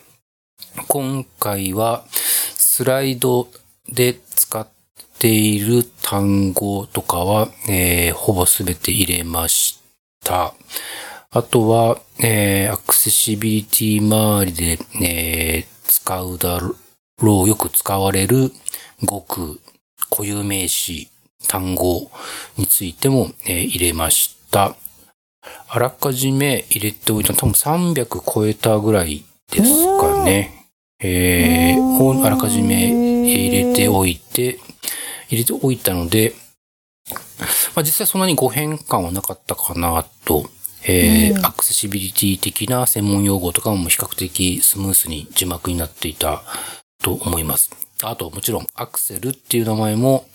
[0.87, 3.47] 今回はスライド
[3.87, 4.67] で使っ
[5.19, 9.79] ている単語とかは、えーほぼすべて入れまし
[10.23, 10.53] た。
[11.35, 18.53] あとは、えーアクセシビリティ周りで、えー使うだろう、よく使われる
[19.03, 19.59] 語句、
[20.09, 21.09] 固有名詞、
[21.49, 22.09] 単語
[22.55, 24.77] についても、えー入れました。
[25.67, 30.69] あらかじめ入れておいた多分300超えたぐらいですかね。
[31.01, 34.57] えーをあらかじめ入れておいて、
[35.27, 36.33] 入れておいたので、
[37.75, 40.49] まあ、実際そんなにご変換はなかったかなと、
[40.87, 46.43] えーうんアクセシビリティ的な専門用語とかも比較的スムースに字幕になっていた
[47.01, 47.71] と思います。
[48.03, 50.27] あと、もちろん、アクセルっていう名前も、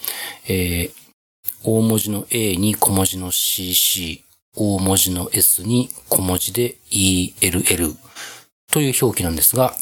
[0.48, 1.00] えー
[1.62, 4.24] 大文字の A に小文字の CC、
[4.56, 7.96] 大文字の S に小文字で ELL
[8.72, 9.74] という表記なんですが、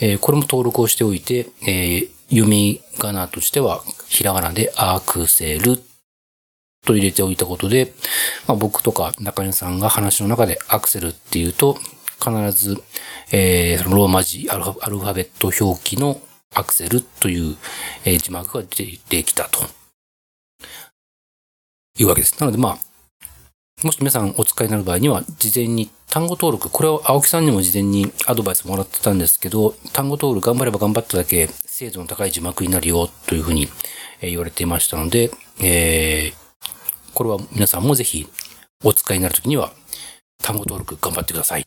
[0.00, 5.80] えーこれも登録をしておいて、えー読み仮名としては、ひらがなでアクセル
[6.84, 7.92] と入れておいたことで、
[8.46, 11.78] まあ、僕とか中根さんが話の中でアクセルっていうと、
[12.22, 12.82] 必ず、
[13.32, 16.20] えーそのローマ字アルファベット表記の
[16.54, 17.56] アクセルという、
[18.04, 19.60] えー字幕が出てきたと。
[21.96, 22.38] いうわけです。
[22.40, 22.78] なのでまあ、
[23.84, 33.68] もし皆さんお使いになる場合には、事前に単語登録、これを青木さんにも事前にアドバイスもらってたんですけど、単語登録頑張れば頑張っただけ精度の高い字幕になるよというふうに
[34.20, 36.43] 言われていましたので、えー
[37.14, 38.26] これは皆さんもぜひ
[38.84, 39.72] お使いになるときには
[40.42, 41.66] 単語登録頑張ってください。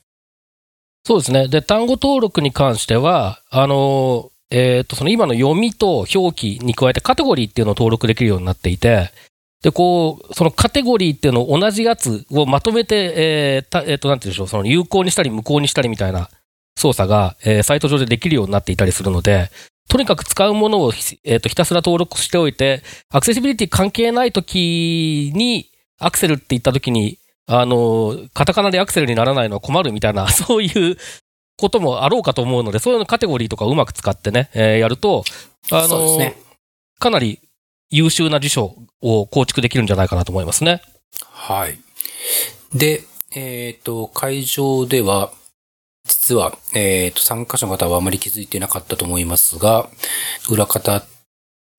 [1.07, 1.47] そうですね。
[1.47, 9.09] で、単語登録に関しては、あの、えっ、と、その今の読みと表記に加えてカテゴリーっていうのを登録できるようになっていて、
[9.63, 16.29] で、こう、そのカテゴリーっていうのを同じやつをまとめて、えーえっ、と、なんて言うんでしょう、その有効にしたり無効にしたりみたいな
[16.77, 19.49] 操作が、えーサイト上でできるようになっていたりするので、
[19.89, 30.97] とにかく使うものをひ、えーとひたすら登録しておいて、アクセシビリティ関係ない時に、アクセルって言った時に、あの、カタカナでアクセルにならないのは困るみたいな、 そういう
[31.57, 35.23] こともあろうかと思うので、そういうのカテゴリーとかをうまく使ってね、えーやると、
[35.71, 36.35] あの、ね。
[36.99, 37.39] かなり
[37.89, 40.81] 優秀な辞書を構築できるんじゃないかなと思いますね。
[41.31, 41.79] はい。
[42.73, 43.03] で、
[43.35, 45.31] えっ、と、会場では、
[46.07, 49.89] 実は、えっ、と、参加者の方はあまり気づいてなかったと思いますが、
[50.49, 51.03] 裏方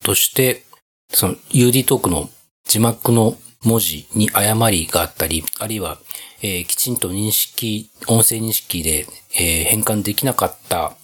[0.03, 0.63] として、
[1.11, 2.29] その UD トークの
[2.65, 5.97] 字幕の文字に誤りがあったり、あるいは、
[6.41, 10.95] えーきちんと認識、音声認識で、えー変換できなかった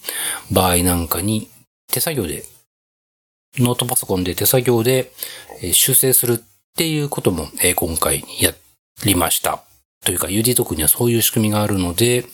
[0.52, 1.50] 場合なんかに、
[1.92, 2.44] 手作業で、
[3.58, 5.12] ノートパソコンで手作業で、
[5.62, 6.38] えー修正するっ
[6.78, 8.54] ていうことも、え今回や
[9.04, 9.64] りました。
[10.06, 12.26] というか、UD トークにはそういう仕組みがあるので、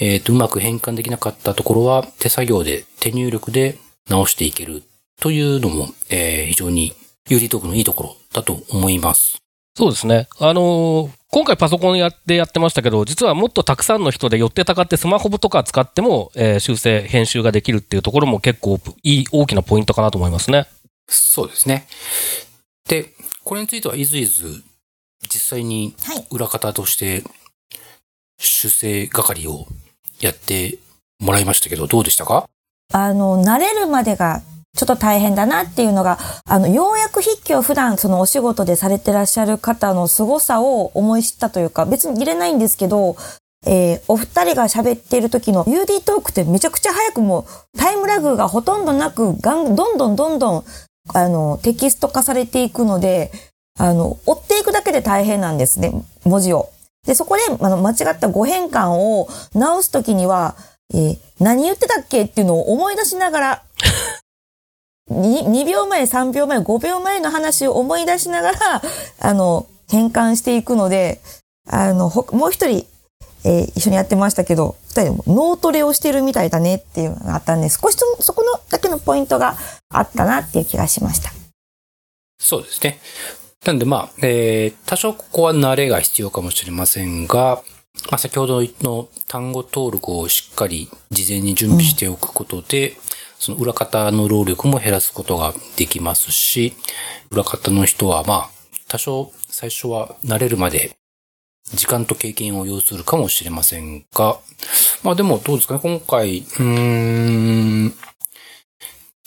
[0.00, 4.82] えっ、と、うまく変換できなかったところは、手作業で、手入力で直していける
[5.20, 6.94] というのも、えー非常に
[7.28, 9.38] UD トークのいいところだと思います。
[9.76, 10.28] そうですね。
[10.38, 20.66] あのー今回パソコンやってやってましたけど、実はもっとたくさんの人で寄ってたかってスマホとか使っても、えー修正、編集ができるっていうところも結構いい、大きなポイントかなと思いますね。
[21.08, 21.86] そうですね。
[22.86, 24.62] で、これについてはいずいず、
[25.22, 26.26] 実際にはい。
[26.30, 27.22] 裏方として、
[28.38, 29.66] 修正係を
[30.20, 30.78] やって
[31.20, 32.48] もらいましたけど、どうでしたか？
[32.92, 34.42] あの、慣れるまでが
[34.76, 43.16] ちょっと大変だなっていうのが、あの、ようやく筆記を普段そのお仕事でされてらっしゃる方の凄さを思い知ったというか、別に入れないんですけど、
[43.64, 50.64] えーお二人が喋っている時の UD トークってめちゃくちゃ早くもうタイムラグがほとんどなく、どんどんどんどん、
[51.14, 53.30] あの、テキスト化されていくので、
[53.78, 55.92] あの、追っていくだけで大変なんですね、
[56.24, 56.70] 文字を。
[57.06, 60.56] で、そこで、あの、間違った語変換を直すときには、
[60.94, 63.62] えー何言ってたっけっていうのを思い出しながら、
[65.10, 68.82] に 2, 秒前、3秒前、5秒前の話を思い出しながら、
[69.18, 71.20] あの、変換していくので、
[71.68, 72.86] あの、もう一人、
[73.44, 79.56] えー一緒にやってましたけど、二人も脳トレをしてるみたいだねっていうのがあったんで、少しそこのだけのポイントが
[79.88, 81.32] あったなっていう気がしました。
[82.40, 83.00] そうですね。
[83.64, 87.62] なんでまあ、えー、多少ここは慣れが必要かもしれませんが、
[88.10, 92.96] まあ先ほどの単語登録をしっかり事前に準備しておくことで、
[93.38, 96.74] その裏方の労力も減らすことができますし、
[97.30, 98.50] 裏方の人はまあ、
[98.88, 100.96] 多少最初は慣れるまで
[101.66, 104.38] 時間と経験を要するかもしれませんが、
[105.04, 106.64] まあでもどうですかね、今回、うー
[107.86, 107.94] ん、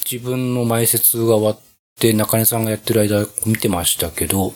[0.09, 1.59] 自分の前説が終わっ
[1.99, 4.53] て中根さんがやってる間見てましたけど、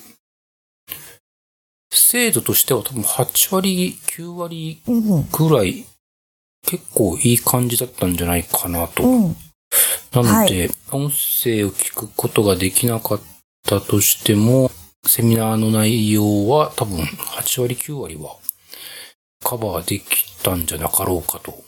[1.92, 4.82] 精度としては多分8割、9割。
[4.86, 5.86] ぐらい
[6.64, 9.04] 結構いい感じだったんじゃないかなと。
[9.04, 9.36] うん。
[10.12, 13.22] なのはで、音声を聞くことができなかっ
[13.64, 14.72] たとしても、
[15.06, 18.36] セミナーの内容は多分8割9割は
[19.44, 21.64] カバーできたんじゃなかろうかと、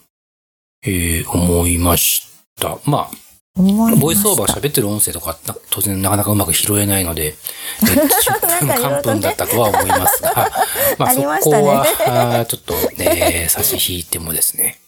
[0.84, 2.28] えー思いまし
[2.60, 2.78] た。
[2.86, 3.12] まあ、
[3.56, 7.36] ボイスオーバー喋ってる音声とかな当然なかなかうまく拾えないので、
[7.82, 10.34] え10分なんかいろいろ間とね分だったとは思いますが、
[10.98, 14.80] まああそこは、ちょっと、ね、 差し引いてもですね。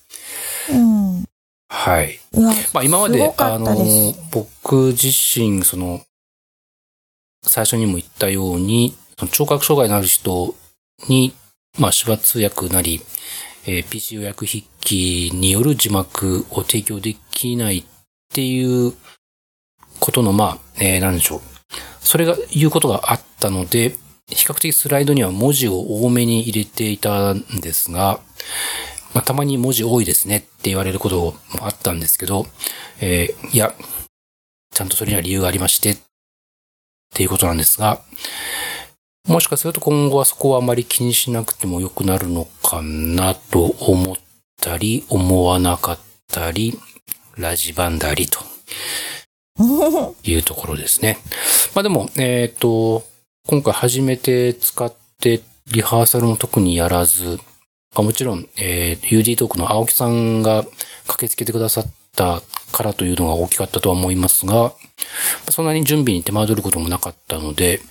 [0.69, 1.25] うん。
[1.67, 2.19] はい。
[2.71, 6.01] まあ今ますであの、僕自身、その、
[7.45, 8.95] 最初にも言ったように、
[9.31, 10.55] 聴覚障害のある人
[11.09, 11.33] に、
[11.77, 13.01] まあ手話通訳なり、
[13.65, 17.85] えー PC 予約筆記による字幕を提供できない
[18.33, 18.93] っていう
[19.99, 21.41] ことの、まあ、えー、なんでしょう。
[21.99, 23.91] それが、いうことがあったので、
[24.27, 28.19] 比較的スライドには文字を多めに入れていたんですが、
[29.13, 32.47] まあ、たまに文字多いですねって言われることもあったんですけど、
[33.01, 33.75] えーいや、
[34.73, 35.97] ちゃんとそれには理由がありまして、っ
[37.13, 38.01] ていうことなんですが、
[39.27, 44.15] もしかすると今後はそこはあまり気にしなくても良くなるのかなと思っ
[44.59, 45.99] たり、思わなかっ
[46.31, 46.79] たり、
[47.37, 48.39] ラジバンダリと
[50.23, 51.17] いうところですね。
[51.75, 53.03] まあでも、えっ、と、
[53.47, 55.41] 今回初めて使って
[55.71, 57.39] リハーサルも特にやらず、
[57.95, 60.63] あもちろん、えー UD トークの青木さんが
[61.07, 62.41] 駆けつけてくださった
[62.71, 64.73] からというのが大きかったとは思いますが、ま
[65.47, 67.81] あそんなに準備に手間取ることもなかったので、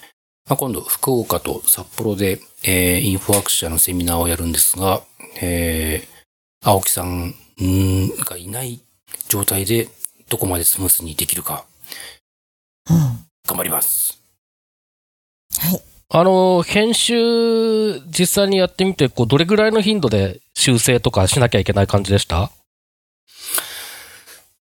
[0.48, 5.02] まあ、今度福岡と札幌で、えーインフォアクシャのセミナーをやるんですが、
[5.40, 6.12] えー
[6.64, 8.80] 青木さんんがいない
[9.28, 9.88] 状態で
[10.28, 11.64] どこまでスムースにできるか
[12.90, 12.96] うん。
[13.46, 14.22] 頑張ります。
[15.58, 15.82] はい。
[16.14, 22.50] あの、編集、実際にやってみて、こう、どれぐらいの頻度で修正とかしなきゃいけない感じでした？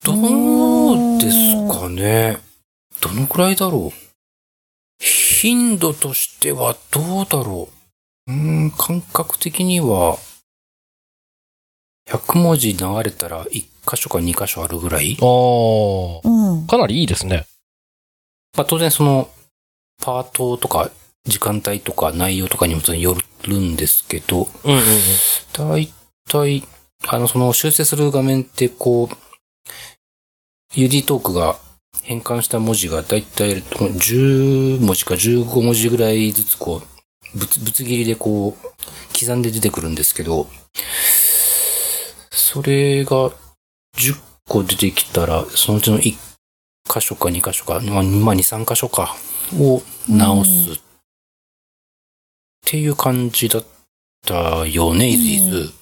[0.04, 2.38] どうですかね。
[3.02, 5.04] どのくらいだろう。
[5.04, 7.70] 頻度としてはどうだろ
[8.28, 8.32] う。
[8.32, 10.18] うーん、感覚的には、
[12.10, 15.18] 100文字流れたら1箇所か2箇所あるぐらい？
[15.22, 15.28] ああ、
[16.24, 16.68] うん。
[16.68, 17.45] かなりいいですね。
[18.58, 19.30] まあ当然その、
[20.01, 20.91] パートとか
[21.26, 24.86] 時間帯とか内容とかにもよるんですけど、うんうんうん。
[25.72, 25.93] だい
[26.28, 26.64] たい、
[27.08, 29.16] あの、その修正する画面ってこう、
[30.76, 31.58] UD トークが
[32.01, 36.82] 変換した文字がだいたい10文字か15文字ぐらいずつこ
[37.34, 38.68] う、ぶつ、ぶつ切りでこう、
[39.18, 40.47] 刻んで出てくるんですけど、
[42.34, 43.30] それが
[43.96, 44.20] 10
[44.50, 46.02] 個出てきたら、そのうちの1
[46.92, 49.16] 箇所か2箇所か、まあ2、3箇所か、
[49.60, 50.80] を直すっ
[52.66, 53.66] ていう感じだっ
[54.26, 55.74] たよね、イズイズ。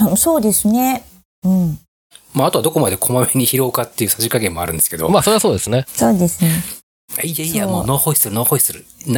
[0.00, 1.04] あそうですね。
[1.44, 1.78] うん。
[2.32, 5.08] まあ、あとはどこまでこまめに拾うかっていうさじ加減もあるんですけど。
[5.08, 5.84] まあ、それはそうですね。
[5.88, 6.50] そうですね。
[7.24, 8.84] いやいや、もう no whistle、no whistle。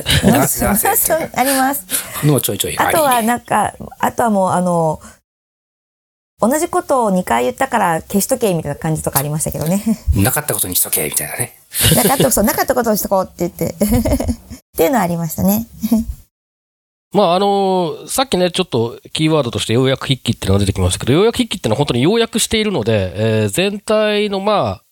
[1.36, 1.84] あります。
[2.24, 2.78] のをちょいちょい。
[2.78, 5.00] あとはいなんか、あとはもうあの、
[6.40, 9.82] 同じことを2回言ったから消しとけみたいな感じとかありましたけどね。
[10.16, 11.58] なかったことにしとけ、みたいなね。
[11.96, 13.74] なかった、そう、なかったことをしとこうって言って。
[13.76, 15.66] っていうのはありましたね。
[17.12, 23.12] まあ、あのーさっきね、ちょっとキーワードとして、ようやく筆記っていうのが出てきましたけど、ようやく筆記っていうのは本当に要約しているので、
[23.42, 24.82] えー全体の、まあ、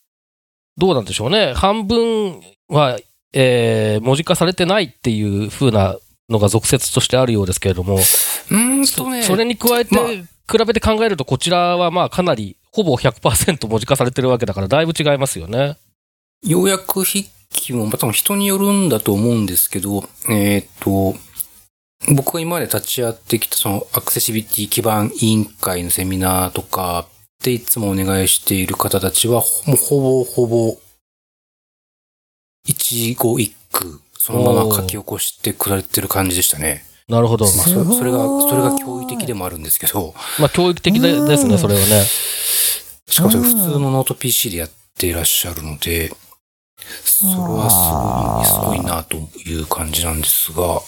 [0.76, 1.55] どうなんでしょうね。
[1.55, 2.99] 半分は、
[3.32, 5.96] えー文字化されてないっていう風な
[6.28, 9.22] のが俗説としてあるようですけれども、うーんとね。
[9.22, 10.06] それに加えて、まあ
[10.50, 15.76] 比べて考えると、こちらはまあかなり、ほぼ100%文字化されてるわけだから、だいぶ違いますよね。
[16.42, 21.18] ようやく筆記も、まあ、多分人によるんだと思うんですけど、えーっと、
[22.14, 27.08] 僕が今まで立ち会ってきたそのアクセシビティ基盤委員会のセミナーとか
[27.42, 30.78] でいつもお願いしている方たちは、もうほぼほぼ、
[32.64, 36.84] 一語一句、そのまま書き起こしてくれてる感じでしたね。
[37.08, 37.46] なるほど。
[37.46, 42.04] まあ、そそれが、それが驚異的でもあるんですけど、まあ、驚異的でですね、うんそれはね。
[43.06, 46.12] しかもそれ普通のノート PC でやっていらっしゃるので、
[47.02, 49.16] それはすごい、すごいなと
[49.48, 50.82] いう感じなんですが、は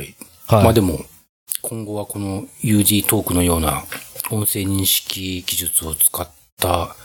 [0.00, 0.16] い。
[0.48, 0.64] はい。
[0.64, 0.98] まあでも、
[1.62, 3.84] 今後はこの UD トークのような
[4.30, 6.96] 音声認識技術を使った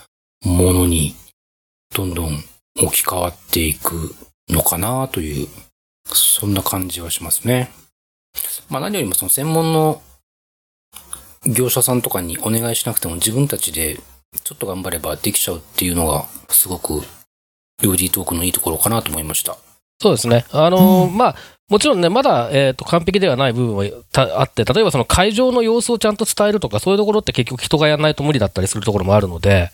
[0.43, 1.15] ものに、
[1.95, 2.43] どんどん
[2.77, 4.15] 置き換わっていく
[4.51, 5.47] のかなという、
[6.05, 7.71] そんな感じはしますね。
[8.69, 10.01] まあ何よりもその専門の
[11.45, 13.99] 業者さんとかにお願いしなくても自分たちで
[14.43, 17.01] ちょっと頑張ればできちゃうっていうのがすごく
[17.81, 19.57] UD トークのいいところかなと思いました。
[19.99, 20.45] そうですね。
[20.51, 21.35] あのーまあ、
[21.69, 23.85] もちろんね、まだ、えっ、と、完璧ではない部分は
[24.39, 29.69] あって、例えばその会場の様子をちゃんと伝えるとか、そういうところって結局人がやらないと無理だったりするところもあるので、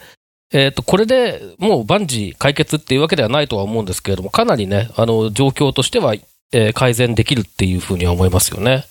[0.54, 6.16] えっ、と、これでもう万事解決っていうわけではないとは思うんですけれども、かなりね、あの、状況としては、
[6.54, 8.86] えー改善できるっていうふうには思いますよね。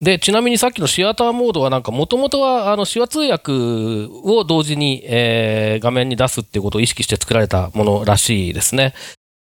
[0.00, 8.94] で、ちなみにさっきのシアターモードはなんか、もともとは、あの、手話通訳を同時に、えー画面に出すっていうことを意識して作られたものらしいですね。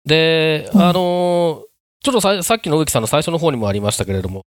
[0.05, 1.69] で、うんあのー
[2.01, 4.43] ちょっとささっきの植木さんの最初の方にもありましたけれども、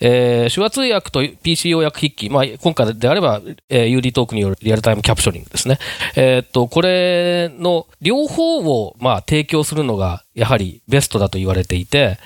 [0.00, 5.78] えー手話通訳と PC 要約筆記、まあ、今回であれば、えー UD トークによるリアルタイムキャプショニングですね。
[6.16, 12.18] えーっと、これの両方を、まあ、提供するのが、やはりベストだと言われていて、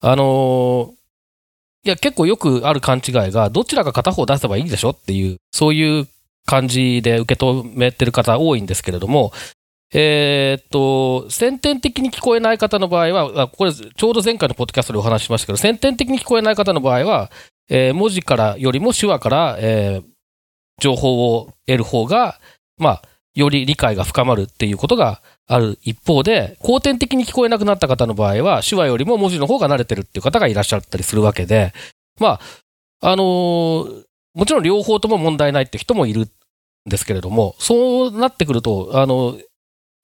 [0.00, 0.96] あのー
[1.86, 6.08] いや、結構よくある勘違いが、どちらか片方出せばいいでしょっていう、そういう
[6.44, 9.32] 感じで受け止めてる方多いんですけれども、
[9.92, 17.30] えっと、先天的に聞こえない方の場合は、これ、ちょうど前回のポッドキャストでお話ししましたけど、先天的に聞こえない方の場合は、
[17.68, 20.16] えー文字からよりも手話から、えー
[20.78, 22.38] 情報を得る方が、
[22.76, 23.02] まあ、
[23.34, 31.72] より理解が深まるっていうことがある一方で、後天的に聞こえなくなった方の場合は、手話よりも文字の方が慣れてるっていう方がいらっしゃったりするわけで、
[32.20, 32.40] ま
[33.00, 34.02] あ、あのー
[34.34, 36.30] もちろん両方とも問題ないって人もいるん
[36.84, 39.38] ですけれども、そうなってくると、あの、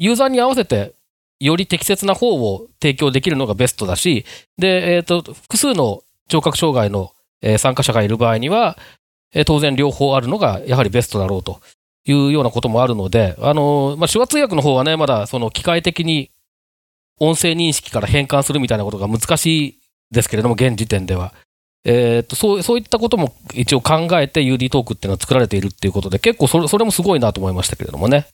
[0.03, 0.95] ユーザーに合わせて、
[1.39, 4.25] より適切な方を提供できるのがベストだし、
[4.59, 7.13] で、えっ、と、複数の聴覚障害の、
[7.59, 8.77] 参加者がいる場合には、
[9.47, 11.61] 当然両方あるのがやはりベストだろうと
[12.05, 16.31] いうようなこともあるので、あのまあ、手話通訳の方はね、まだその機械的に
[17.21, 19.79] 音声認識から変換するみたいなことが難しい
[20.11, 21.33] ですけれども、現時点では。
[21.85, 28.27] えーっと、そう、そういったことも一応考えて UD トークっていうのは作られているっていうことで、結構それ、それもすごいなと思いましたけれどもね。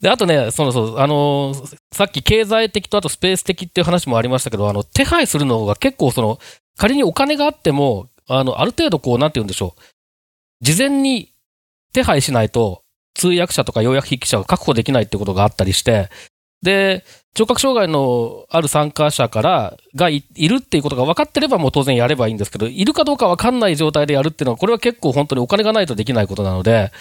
[0.00, 6.38] で、あとね、その、そう、あのーさっき経済的とあとスペース的っていう話もありましたけど、あの、手配するのが結構その、
[6.76, 9.82] 仮にお金があっても、あの、ある程度こう、なんて言うんでしょう。
[10.60, 11.32] 事前に
[11.92, 12.82] 手配しないと、
[13.14, 16.10] 通訳者とか要約筆記者が確保できないってことがあったりして、
[16.62, 26.92] で、聴覚障害のある参加者からがいいるっていうことが分かってればもう当然やればいいんですけど、いるかどうか分かんない状態でやるっていうのは、これは結構本当にお金がないとできないことなので、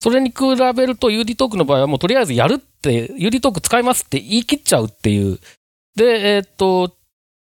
[0.00, 0.36] それに比
[0.74, 5.38] べると UD トークの場合はもうとりあえずやるって、UD トーク使いますって言い切っちゃうっていう。
[5.96, 6.94] で、えーっと、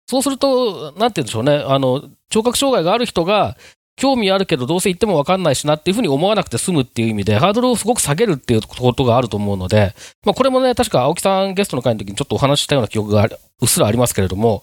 [0.09, 3.57] そうすると、なんて言うんでしょうね、あの、聴覚障害がある人が、
[3.97, 14.61] 興味あるけど、どうせ行っても分かんないしなっていうふうに思わなくて済むっていう意味で、ハードルをすごく下げるっていうことがあると思うので、まあ、これもね、確か青木さんゲストの会の時にちょっとお話ししたような記憶がうっすらありますけれども、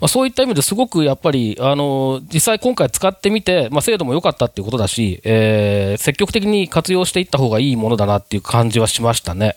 [0.00, 9.56] まあ、そういった意味ですごくやっぱり、あの、実際今回使ってみて、まあ、精度も良かったっていうことだし、えー、積極的に活用していった方がいいものだなっていう感じはしましたね。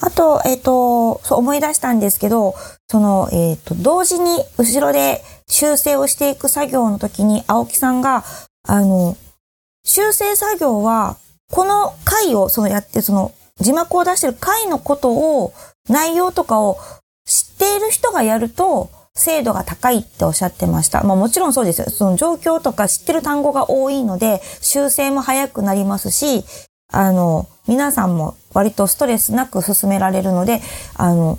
[0.00, 2.54] あと、えっ、と、そう思い出したんですけど、
[2.88, 8.24] その、えっ、と、同時に後ろで修正をしていく作業の時に、青木さんが、
[8.66, 9.16] あの、
[9.84, 11.16] 修正作業は、
[11.50, 15.52] この回をそのやって、その字幕を出してる回のことを、
[15.88, 16.78] 内容とかを
[17.26, 21.02] 知っている人がやると、精度が高いっておっしゃってました。
[21.04, 21.90] まあもちろんそうですよ。
[21.90, 26.44] その状況とか知ってる単語が多いので、修正も早くなりますし、
[26.92, 30.60] あの、皆さんも割とストレスなく進められるので、
[30.96, 31.38] あの、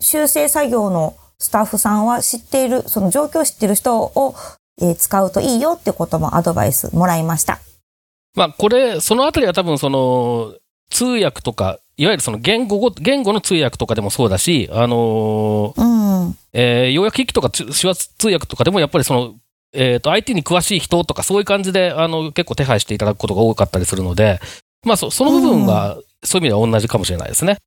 [0.00, 4.34] 修正作業のスタッフさんは知っている、その状況を知っている人を、
[4.80, 7.60] えー、使うといいよってこともアドバイスもらいました。
[8.34, 10.54] まあこれ、そのあたりは多分その、
[10.90, 15.95] 通訳とか、いわゆるその言語言語の通訳とかでもそうだし、あのー、うん、
[16.52, 19.34] えー、要約筆記とか手話通訳とかでもやっぱりその、
[19.72, 24.40] えっ、ー、と、IT に詳しい人とかそういう感じで、あの、結構手配していただくことが多かったりするので、
[24.84, 27.58] まあそ、その部分は、そういう意味では同じかもしれないですね。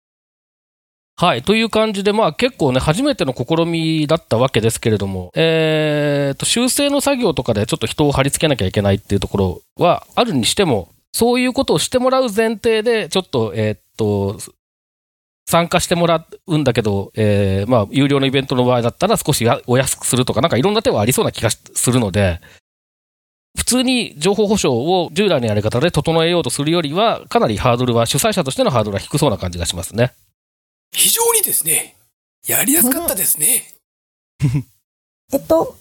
[1.16, 1.44] はい。
[1.44, 14.40] という感じで、まあ結構ね、初めての試みだったわけですけれども、えー、と、修正の作業とかでちょっと人を貼り付けなきゃいけないっていうところはあるにしても、そういうことをしてもらう前提で、ちょっと、えー、っと、
[15.50, 22.40] 参加してもらうんだけど、えー、まあ、有料のイベントの場合だったら少しお安くするとか、なんかいろんな手はありそうな気がするので、
[23.58, 30.14] 普通に情報保障を従来のやり方で整えようとするよりは、かなりハードルは、主催者としてのハードルは低そうな感じがしますね。
[30.92, 31.96] 非常にですね、
[32.48, 33.74] やりやすかったですね。
[35.34, 35.76] えっと、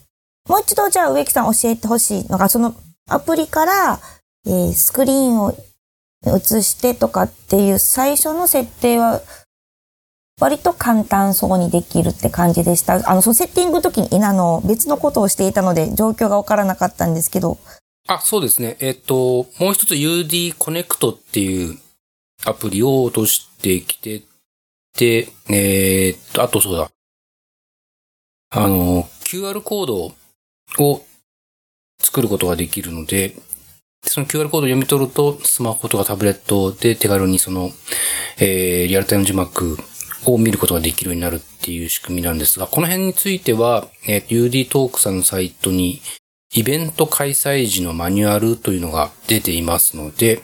[0.49, 2.75] もう一度じゃあ植木さん教えてほしいのが、その
[3.07, 4.01] アプリから、
[4.47, 5.55] えー、スクリーンを
[6.25, 9.21] 映してとかっていう最初の設定は、
[10.41, 13.11] 割と簡単そうにできるって感じでした。
[13.11, 17.59] あの、そのセッティングの時に、あの、別のことをしていたので、状況がわからなかったんですけど。
[18.07, 18.77] あ、そうですね。
[18.81, 21.79] えっ、と、もう一つ UD コネクトっていう
[22.45, 24.23] アプリを落としてきて
[24.95, 26.91] て、えっと、あとそうだ。
[28.51, 29.97] あの、QR コード
[30.85, 31.05] を
[32.01, 33.35] 作ることができるので、
[34.03, 37.71] その QR コードを読み取ると、スマホとかタブレットで手軽にその、
[38.39, 39.77] えー、リアルタイム字幕
[40.27, 46.01] を見ることができるようになるっていう仕組みなんですが、この辺については、えー、UD トークさんのサイトに、
[46.55, 50.43] イベント開催時のマニュアルというのが出ていますので、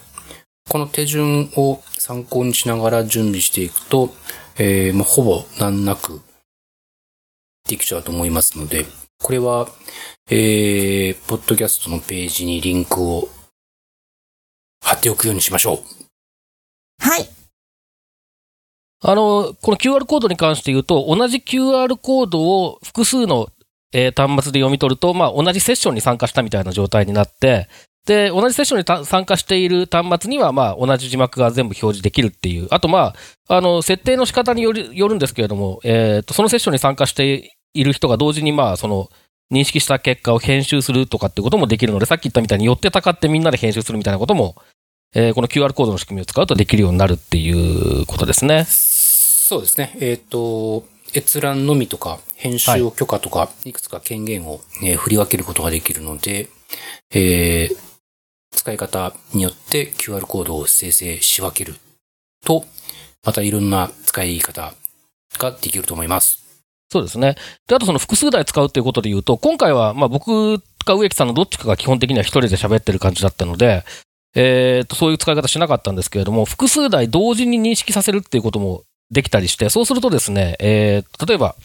[0.69, 4.15] この手順を参考にしながら準備していくと、
[4.57, 6.21] えー、まあ、ほぼ難なく
[7.69, 8.85] できちゃうと思いますので、
[9.23, 9.69] これは、
[10.31, 13.29] えー、ポッドキャストのページにリンクを
[14.83, 15.79] 貼っておくようにしましょう。
[16.99, 17.44] はい。
[19.07, 23.49] あの、この QR コードに関して言うと、同じ QR コードを複数の、
[23.93, 27.69] えー、端末で読み取ると、まあ、同じセッションに参加したみたいな状態になって、
[28.07, 32.69] で、同じセッションに参加している端末には、まあ、同じ字幕が全部表示できるっていう。
[32.71, 33.15] あと、ま
[33.49, 39.11] あ、あの、設定の仕方によるよるんですけれども、えっ、ー、と、そのセッションに参加している人が同時に、まあ、その、
[39.53, 44.57] 認識した結果を編集するとかってこともできるので、さっき言ったみたいに寄ってたかってみんなで編集するみたいなことも、
[45.15, 48.65] えー、この QR コードの仕組みを使うとできるようになるっていうことですね。
[49.47, 49.93] そうですね。
[50.01, 56.49] えっ、ー、と、閲覧のみとか、編集を許可とか、いくつか権限を、ね、振り分けることができるので、
[57.11, 57.77] えー、
[58.53, 61.75] 使い方によって QR コードを生成し分ける
[62.43, 62.65] と、
[63.23, 64.73] またいろんな使い方
[65.39, 66.43] ができると思います。
[66.91, 67.35] そうですね。
[67.69, 73.85] で、あとその複数台使うということで言うと、今回は、まあ僕か植木さんのどっちかが基本的には一人で喋ってる感じだったので、
[74.35, 78.85] えっ、と、そういう使い方しなかったんですけれども、複数台同時に認識させるっていうことも
[79.15, 81.57] できたりして、そうするとですね、えー、例えば、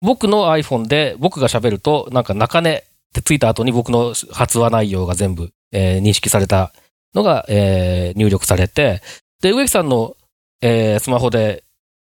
[0.00, 2.82] 僕の iPhone で僕が喋ると、なんか中根っ
[3.12, 6.72] てついた後に僕の発話内容が全部、えー、認識された
[7.14, 9.02] のが、えー、入力されて、
[9.42, 10.16] で、植木さんの、
[10.62, 11.64] えー、スマホで、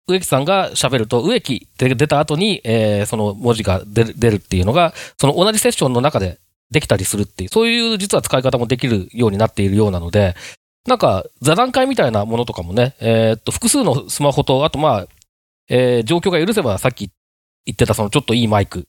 [0.09, 6.39] 植木さんが喋ると、植木って出た後に、えー、その文字が出る出るっていうのが、その同じセッションの中で
[6.71, 10.35] できたりするっていう、そういう実は使い方もできるようになっているようなので、
[10.87, 15.07] なんか座談会みたいなものとかもね、えー、っと、複数のスマホと、あとまあ、
[15.69, 17.11] えー、状況が許せばさっき
[17.67, 18.87] 言ってたそのちょっといいマイク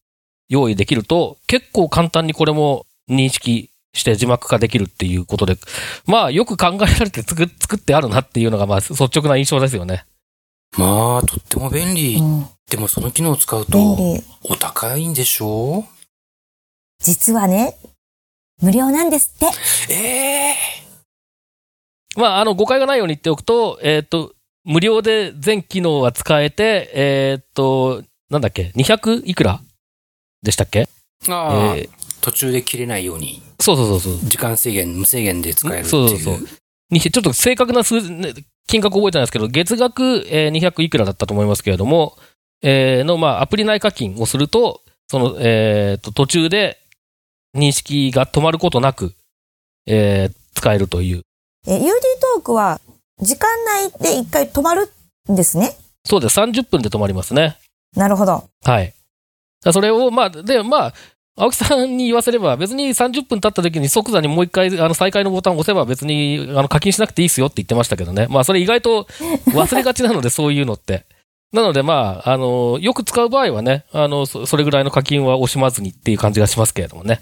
[0.49, 5.57] 用意できると、結構簡単にこれも認識して字幕化できるっていうことで、
[6.05, 10.05] まあよく考えられて作ってあるなっていうのがまあ率直な印象ですよね。
[10.77, 12.15] まあ、とっても便利。
[12.15, 12.45] うん。
[12.69, 14.23] でもその機能を使う便と、利。
[14.43, 15.83] お高いんでしょ？
[16.99, 17.77] 実はね、
[18.61, 19.93] 無料なんですって。
[19.93, 20.55] ええ
[22.17, 24.33] まあ、あの、誤解がないように言っておくと、えっ、と、
[24.63, 29.61] 無料で全機能は使えて、えっ、と、なんだっけ ?200 いくら？
[30.43, 30.87] でしたっけ？
[31.29, 31.89] ああ、えー
[32.21, 34.29] 途中で切れないように、そうそうそうそう。
[34.29, 36.07] 時間制限、無制限で使えるっていう。
[36.09, 36.47] そうそうそう
[36.91, 38.33] にちょっと正確な数字、ね
[38.67, 42.15] 金額覚えてないですけど、月額、えー200いくらだったと思いますけれども、
[42.61, 46.77] えーの、まあ、アプリ内課金をすると、その、えーと、途中で
[47.57, 49.15] 認識が止まることなく、
[49.87, 51.23] えー使えるという。
[51.67, 52.79] え、UD トークは、
[53.19, 54.91] 時間内で一回止まる
[55.31, 55.75] んですね？
[56.03, 56.39] そうです。
[56.39, 57.57] 30分で止まりますね。
[57.95, 58.49] なるほど。
[58.63, 58.93] はい。
[59.71, 60.93] それを、まあ、で、まあ、
[61.37, 68.25] 青木さんに言わせれば、別に30分経った時に即座にもう一回、あの、再開のボタンを押せば別に、あの、課金しなくていいですよって言ってましたけどね。
[68.27, 69.03] まあ、それ意外と
[69.49, 71.05] 忘れがちなので、 そういうのって。
[71.53, 77.21] なので、まあ、あの、よく使う場合はね、あの、そそれぐらいの課金は惜しまずにっていう感じがしますけれどもね。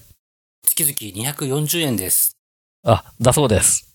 [0.63, 2.37] 月々240円です。
[2.85, 3.88] あ、だそうです。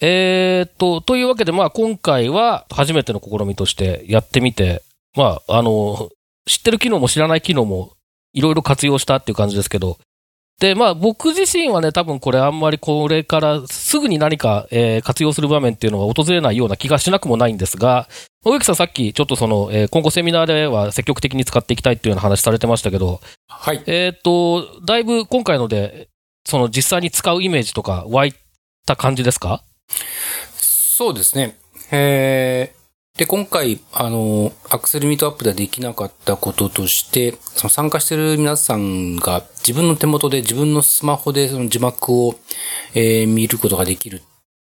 [0.00, 4.82] えーっと、というわけで、まあ、今回は初めての試みとしてやってみて、
[5.16, 6.10] まあ、あの、
[6.46, 7.92] 知ってる機能も知らない機能も
[8.32, 9.98] いろいろ活用したっていう感じですけど、
[10.60, 18.08] で、まあ、僕自身はね、多分これあんまりこれからすぐに何か、えー活用する場面っていうのが訪れないような気がしなくもないんですが、
[18.44, 23.82] 植木さんさっきちょっとその、えー今後セミナーでは積極的に使っていきたいっていうような話されてましたけど、はい。
[23.86, 26.08] えーっと、だいぶ今回ので、
[26.46, 28.34] その実際に使うイメージとか湧い
[28.86, 29.64] た感じですか？
[30.56, 31.58] そうですね。
[31.90, 42.34] えー、で、今回、あの、アクセルミートアップではできなかったこととして、その参加している皆さんが自分の手元で自分のスマホでその字幕を、
[42.94, 44.20] えー見ることができるっ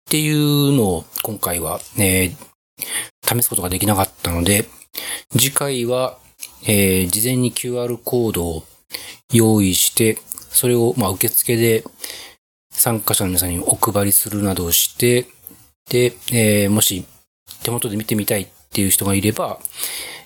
[0.10, 2.50] ていうのを今回は、えー
[3.22, 4.66] 試すことができなかったので、
[5.32, 6.18] 次回は、
[6.64, 8.64] えー事前に QR コードを
[9.32, 10.18] 用意して、
[10.50, 11.84] それを、まあ、受付で
[12.80, 15.28] 参加者の皆さんにお配りするなどをして、
[15.90, 17.06] で、えーもし
[17.62, 19.60] 手元で見てみたいっていう人がいれば、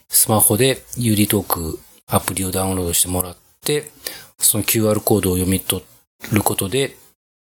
[0.07, 3.89] スマホで UD トークアプリをダウンロードしてもらって、
[4.37, 5.83] その QR コードを読み取
[6.31, 6.95] ることで、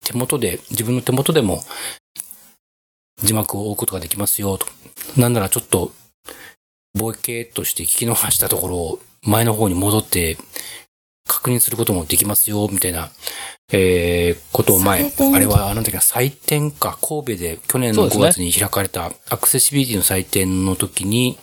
[0.05, 1.63] 手元で、自分の手元でも
[3.23, 4.67] 字幕を置くことができますよと。
[5.17, 5.91] なんならちょっと、
[6.93, 10.37] ボケとして聞き逃したところを前の方に戻って
[11.27, 13.09] 確認することもできますよ、みたいな、
[13.71, 21.37] えー、ことを前、あれは、なんだっけな、祭典か、神戸で去年の5そうです月に開かれたアクセシビリティの祭典の時に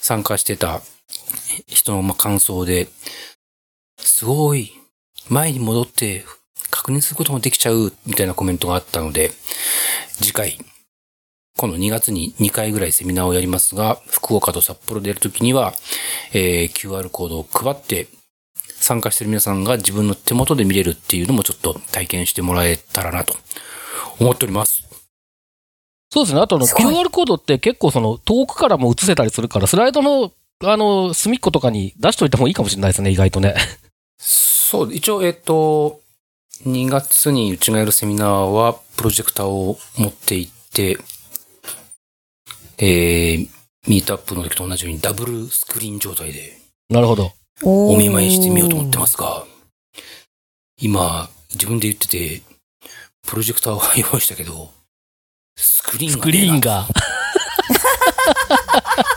[0.00, 0.82] 参加してた
[1.66, 2.88] 人のまあ感想で、
[3.98, 4.72] すごい、
[5.28, 6.24] 前に戻って
[6.70, 9.32] 確認することもできちゃう、みたいなコメントがあったので、
[10.20, 10.58] 次回、
[11.56, 15.74] 今度2月に2回ぐらいセミナーをやりますが、福岡と札幌でやるときには、
[16.32, 18.06] えー QR コードを配って、
[18.84, 23.34] 参加してる皆さんが自分の手元で見れるっていうのもちょっと体験してもらえたらなと
[24.20, 24.82] 思っております。
[26.10, 26.40] そうですね。
[26.40, 30.32] あとあの、QR コードって結構その、遠くからも映せたりするから、スライドの、
[30.62, 33.54] あの、隅っことかに出しといてもいいかもしれないですね、意外とね。
[34.18, 36.00] そう、一応、えっ、と、
[36.66, 40.98] 2月にうちがやるセミナーは、プロジェクターを持って行って、
[42.78, 43.48] えー、
[43.88, 46.58] ミートアップの時と同じようにダブルスクリーン状態で
[46.90, 47.32] なるほど。
[47.62, 49.44] おお見舞いしてみようと思ってますが、
[50.76, 52.42] 今、自分で言ってて、
[53.26, 54.70] プロジェクターは用意したけど、
[55.56, 56.86] スクリーンスクリーンが。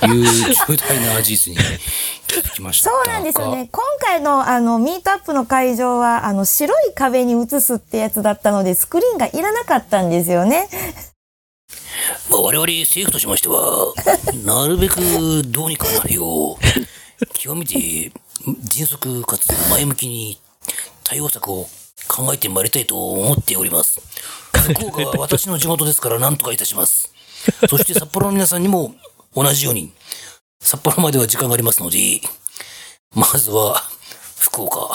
[0.01, 1.57] と いう重大な事実に
[2.27, 2.97] 気づきましたが。
[3.03, 3.67] そうなんですよね。
[3.71, 10.69] 今回のあの、ミートアップの会場は、あの、白い壁に映すってやつだったので、スクリーンがいらなかったんですよね。
[12.29, 13.93] まあ、我々政府としましては、
[14.45, 16.57] なるべくどうにかなるよう、
[17.33, 18.11] 極めて
[18.63, 20.39] 迅速かつ前向きに
[21.03, 21.67] 対応策を
[22.07, 23.99] 考えてまいりたいと思っております。
[24.53, 27.13] 福岡は私の地元ですから何とかいたします。
[27.69, 28.95] そして札幌の皆さんにも
[29.35, 29.91] 同じように、
[30.61, 32.21] 札幌までは時間がありますので、
[33.13, 33.83] まずは
[34.39, 34.91] 福岡。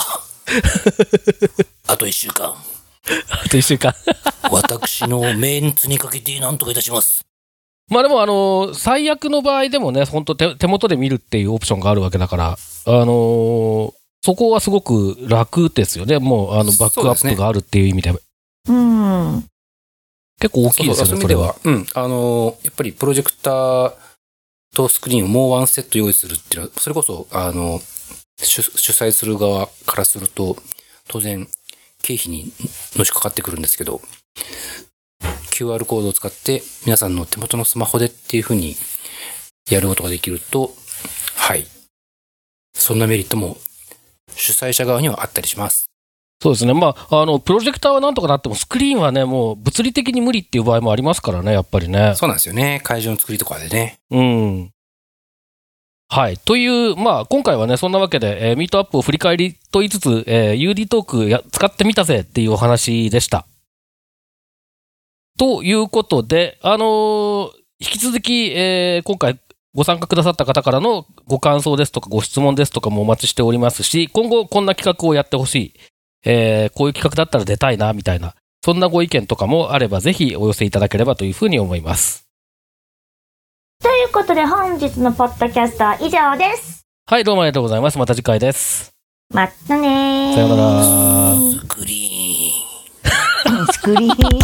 [1.87, 2.53] あと一週間。
[3.29, 3.93] あと一週間。
[4.49, 7.25] 私のメンツにかけて何とかいたします。
[7.89, 13.93] まあでもあの、最悪の場合でもね、本当手手元で見るっていうオプションがあるわけだから、あのー
[14.25, 16.17] そこはすごく楽ですよね。
[16.17, 18.11] もう、あの、バックアップがあるっていう意味で。
[18.69, 19.45] うん。
[20.39, 21.55] 結構大きいですよね、それは。
[21.61, 21.85] そうん。
[21.93, 23.93] あの、やっぱりプロジェクター
[24.73, 27.81] とスクリーンをもうワンセット用意するっていうのは、それこそ、あの、
[28.41, 30.55] 主主催する側からすると、
[31.09, 31.45] 当然、
[32.01, 32.53] 経費に
[32.95, 33.99] のしかかってくるんですけど、
[35.53, 38.75] QR コードを使って皆さんの手元のスマホでっていうふうに
[39.69, 40.71] やることができると、
[41.35, 41.65] はい。
[42.73, 43.57] そんなメリットも
[44.35, 45.89] 主催者側にはあったりします。
[46.41, 46.73] そうですね。
[46.73, 52.15] まあ、あの、プロジェクターはなんとかなっても、スクリーンはね、もう物理的に無理っていう場合もありますからね、やっぱりね。
[52.15, 52.81] そうなんですよね。
[52.83, 53.95] 会場の作りとかでね。
[54.11, 54.71] うん。
[56.09, 56.37] はい。
[56.37, 63.47] という、まあ、今回はね、そんなわけで、えーミートアップを振り返りと言いつつ、えー UD トークや使ってみたぜっていうお話でした。
[65.37, 69.39] ということで、あのー引き続き、えー今回
[69.73, 75.73] ご参加くださった方からのご感想ですとかご質問ですとかもお待ちしておりますし、今後こんな企画をやってほしい、
[76.23, 82.25] えーこういう企画だったら出たいな、みたいな、そんなご意見とかもあればぜひお寄せいただければというふうに思います。
[83.81, 86.85] ということで本日のポッドキャストは以上です。
[87.05, 87.97] はい、どうもありがとうございます。
[87.97, 88.93] また次回です。
[89.33, 90.33] またねー。
[90.35, 92.42] さようなら。
[93.71, 94.15] スクリーン。
[94.15, 94.43] スクリーン。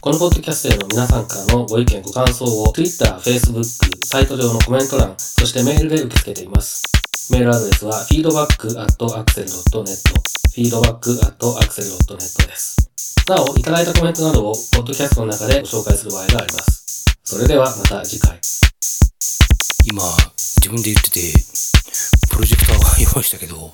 [0.00, 3.62] このポッドキャストへの皆さんからのご意見、ご感想を Twitter、Facebook、
[4.06, 6.82] サイト上のコメント欄、そしてメールで受け付けています。
[7.30, 9.96] メールアドレスは feedback.axel.net
[10.56, 12.76] feedback.axel.net です。
[13.28, 17.04] なお、いただいたコメントなどをポッドキャストの中でご紹介する場合があります。
[17.22, 18.40] それではまた次回。
[19.84, 20.02] 今、
[20.58, 21.32] 自分で言ってて、
[22.30, 22.82] プロジェクターは
[23.14, 23.72] 用意したけど、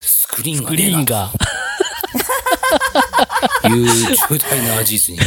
[0.00, 1.30] スクリーンがねえなが。
[3.62, 5.20] という重大な事実に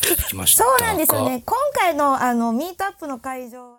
[0.00, 1.42] 気づきましたそうなんですよね。
[1.44, 3.72] 今回のあの、ミートアップの会場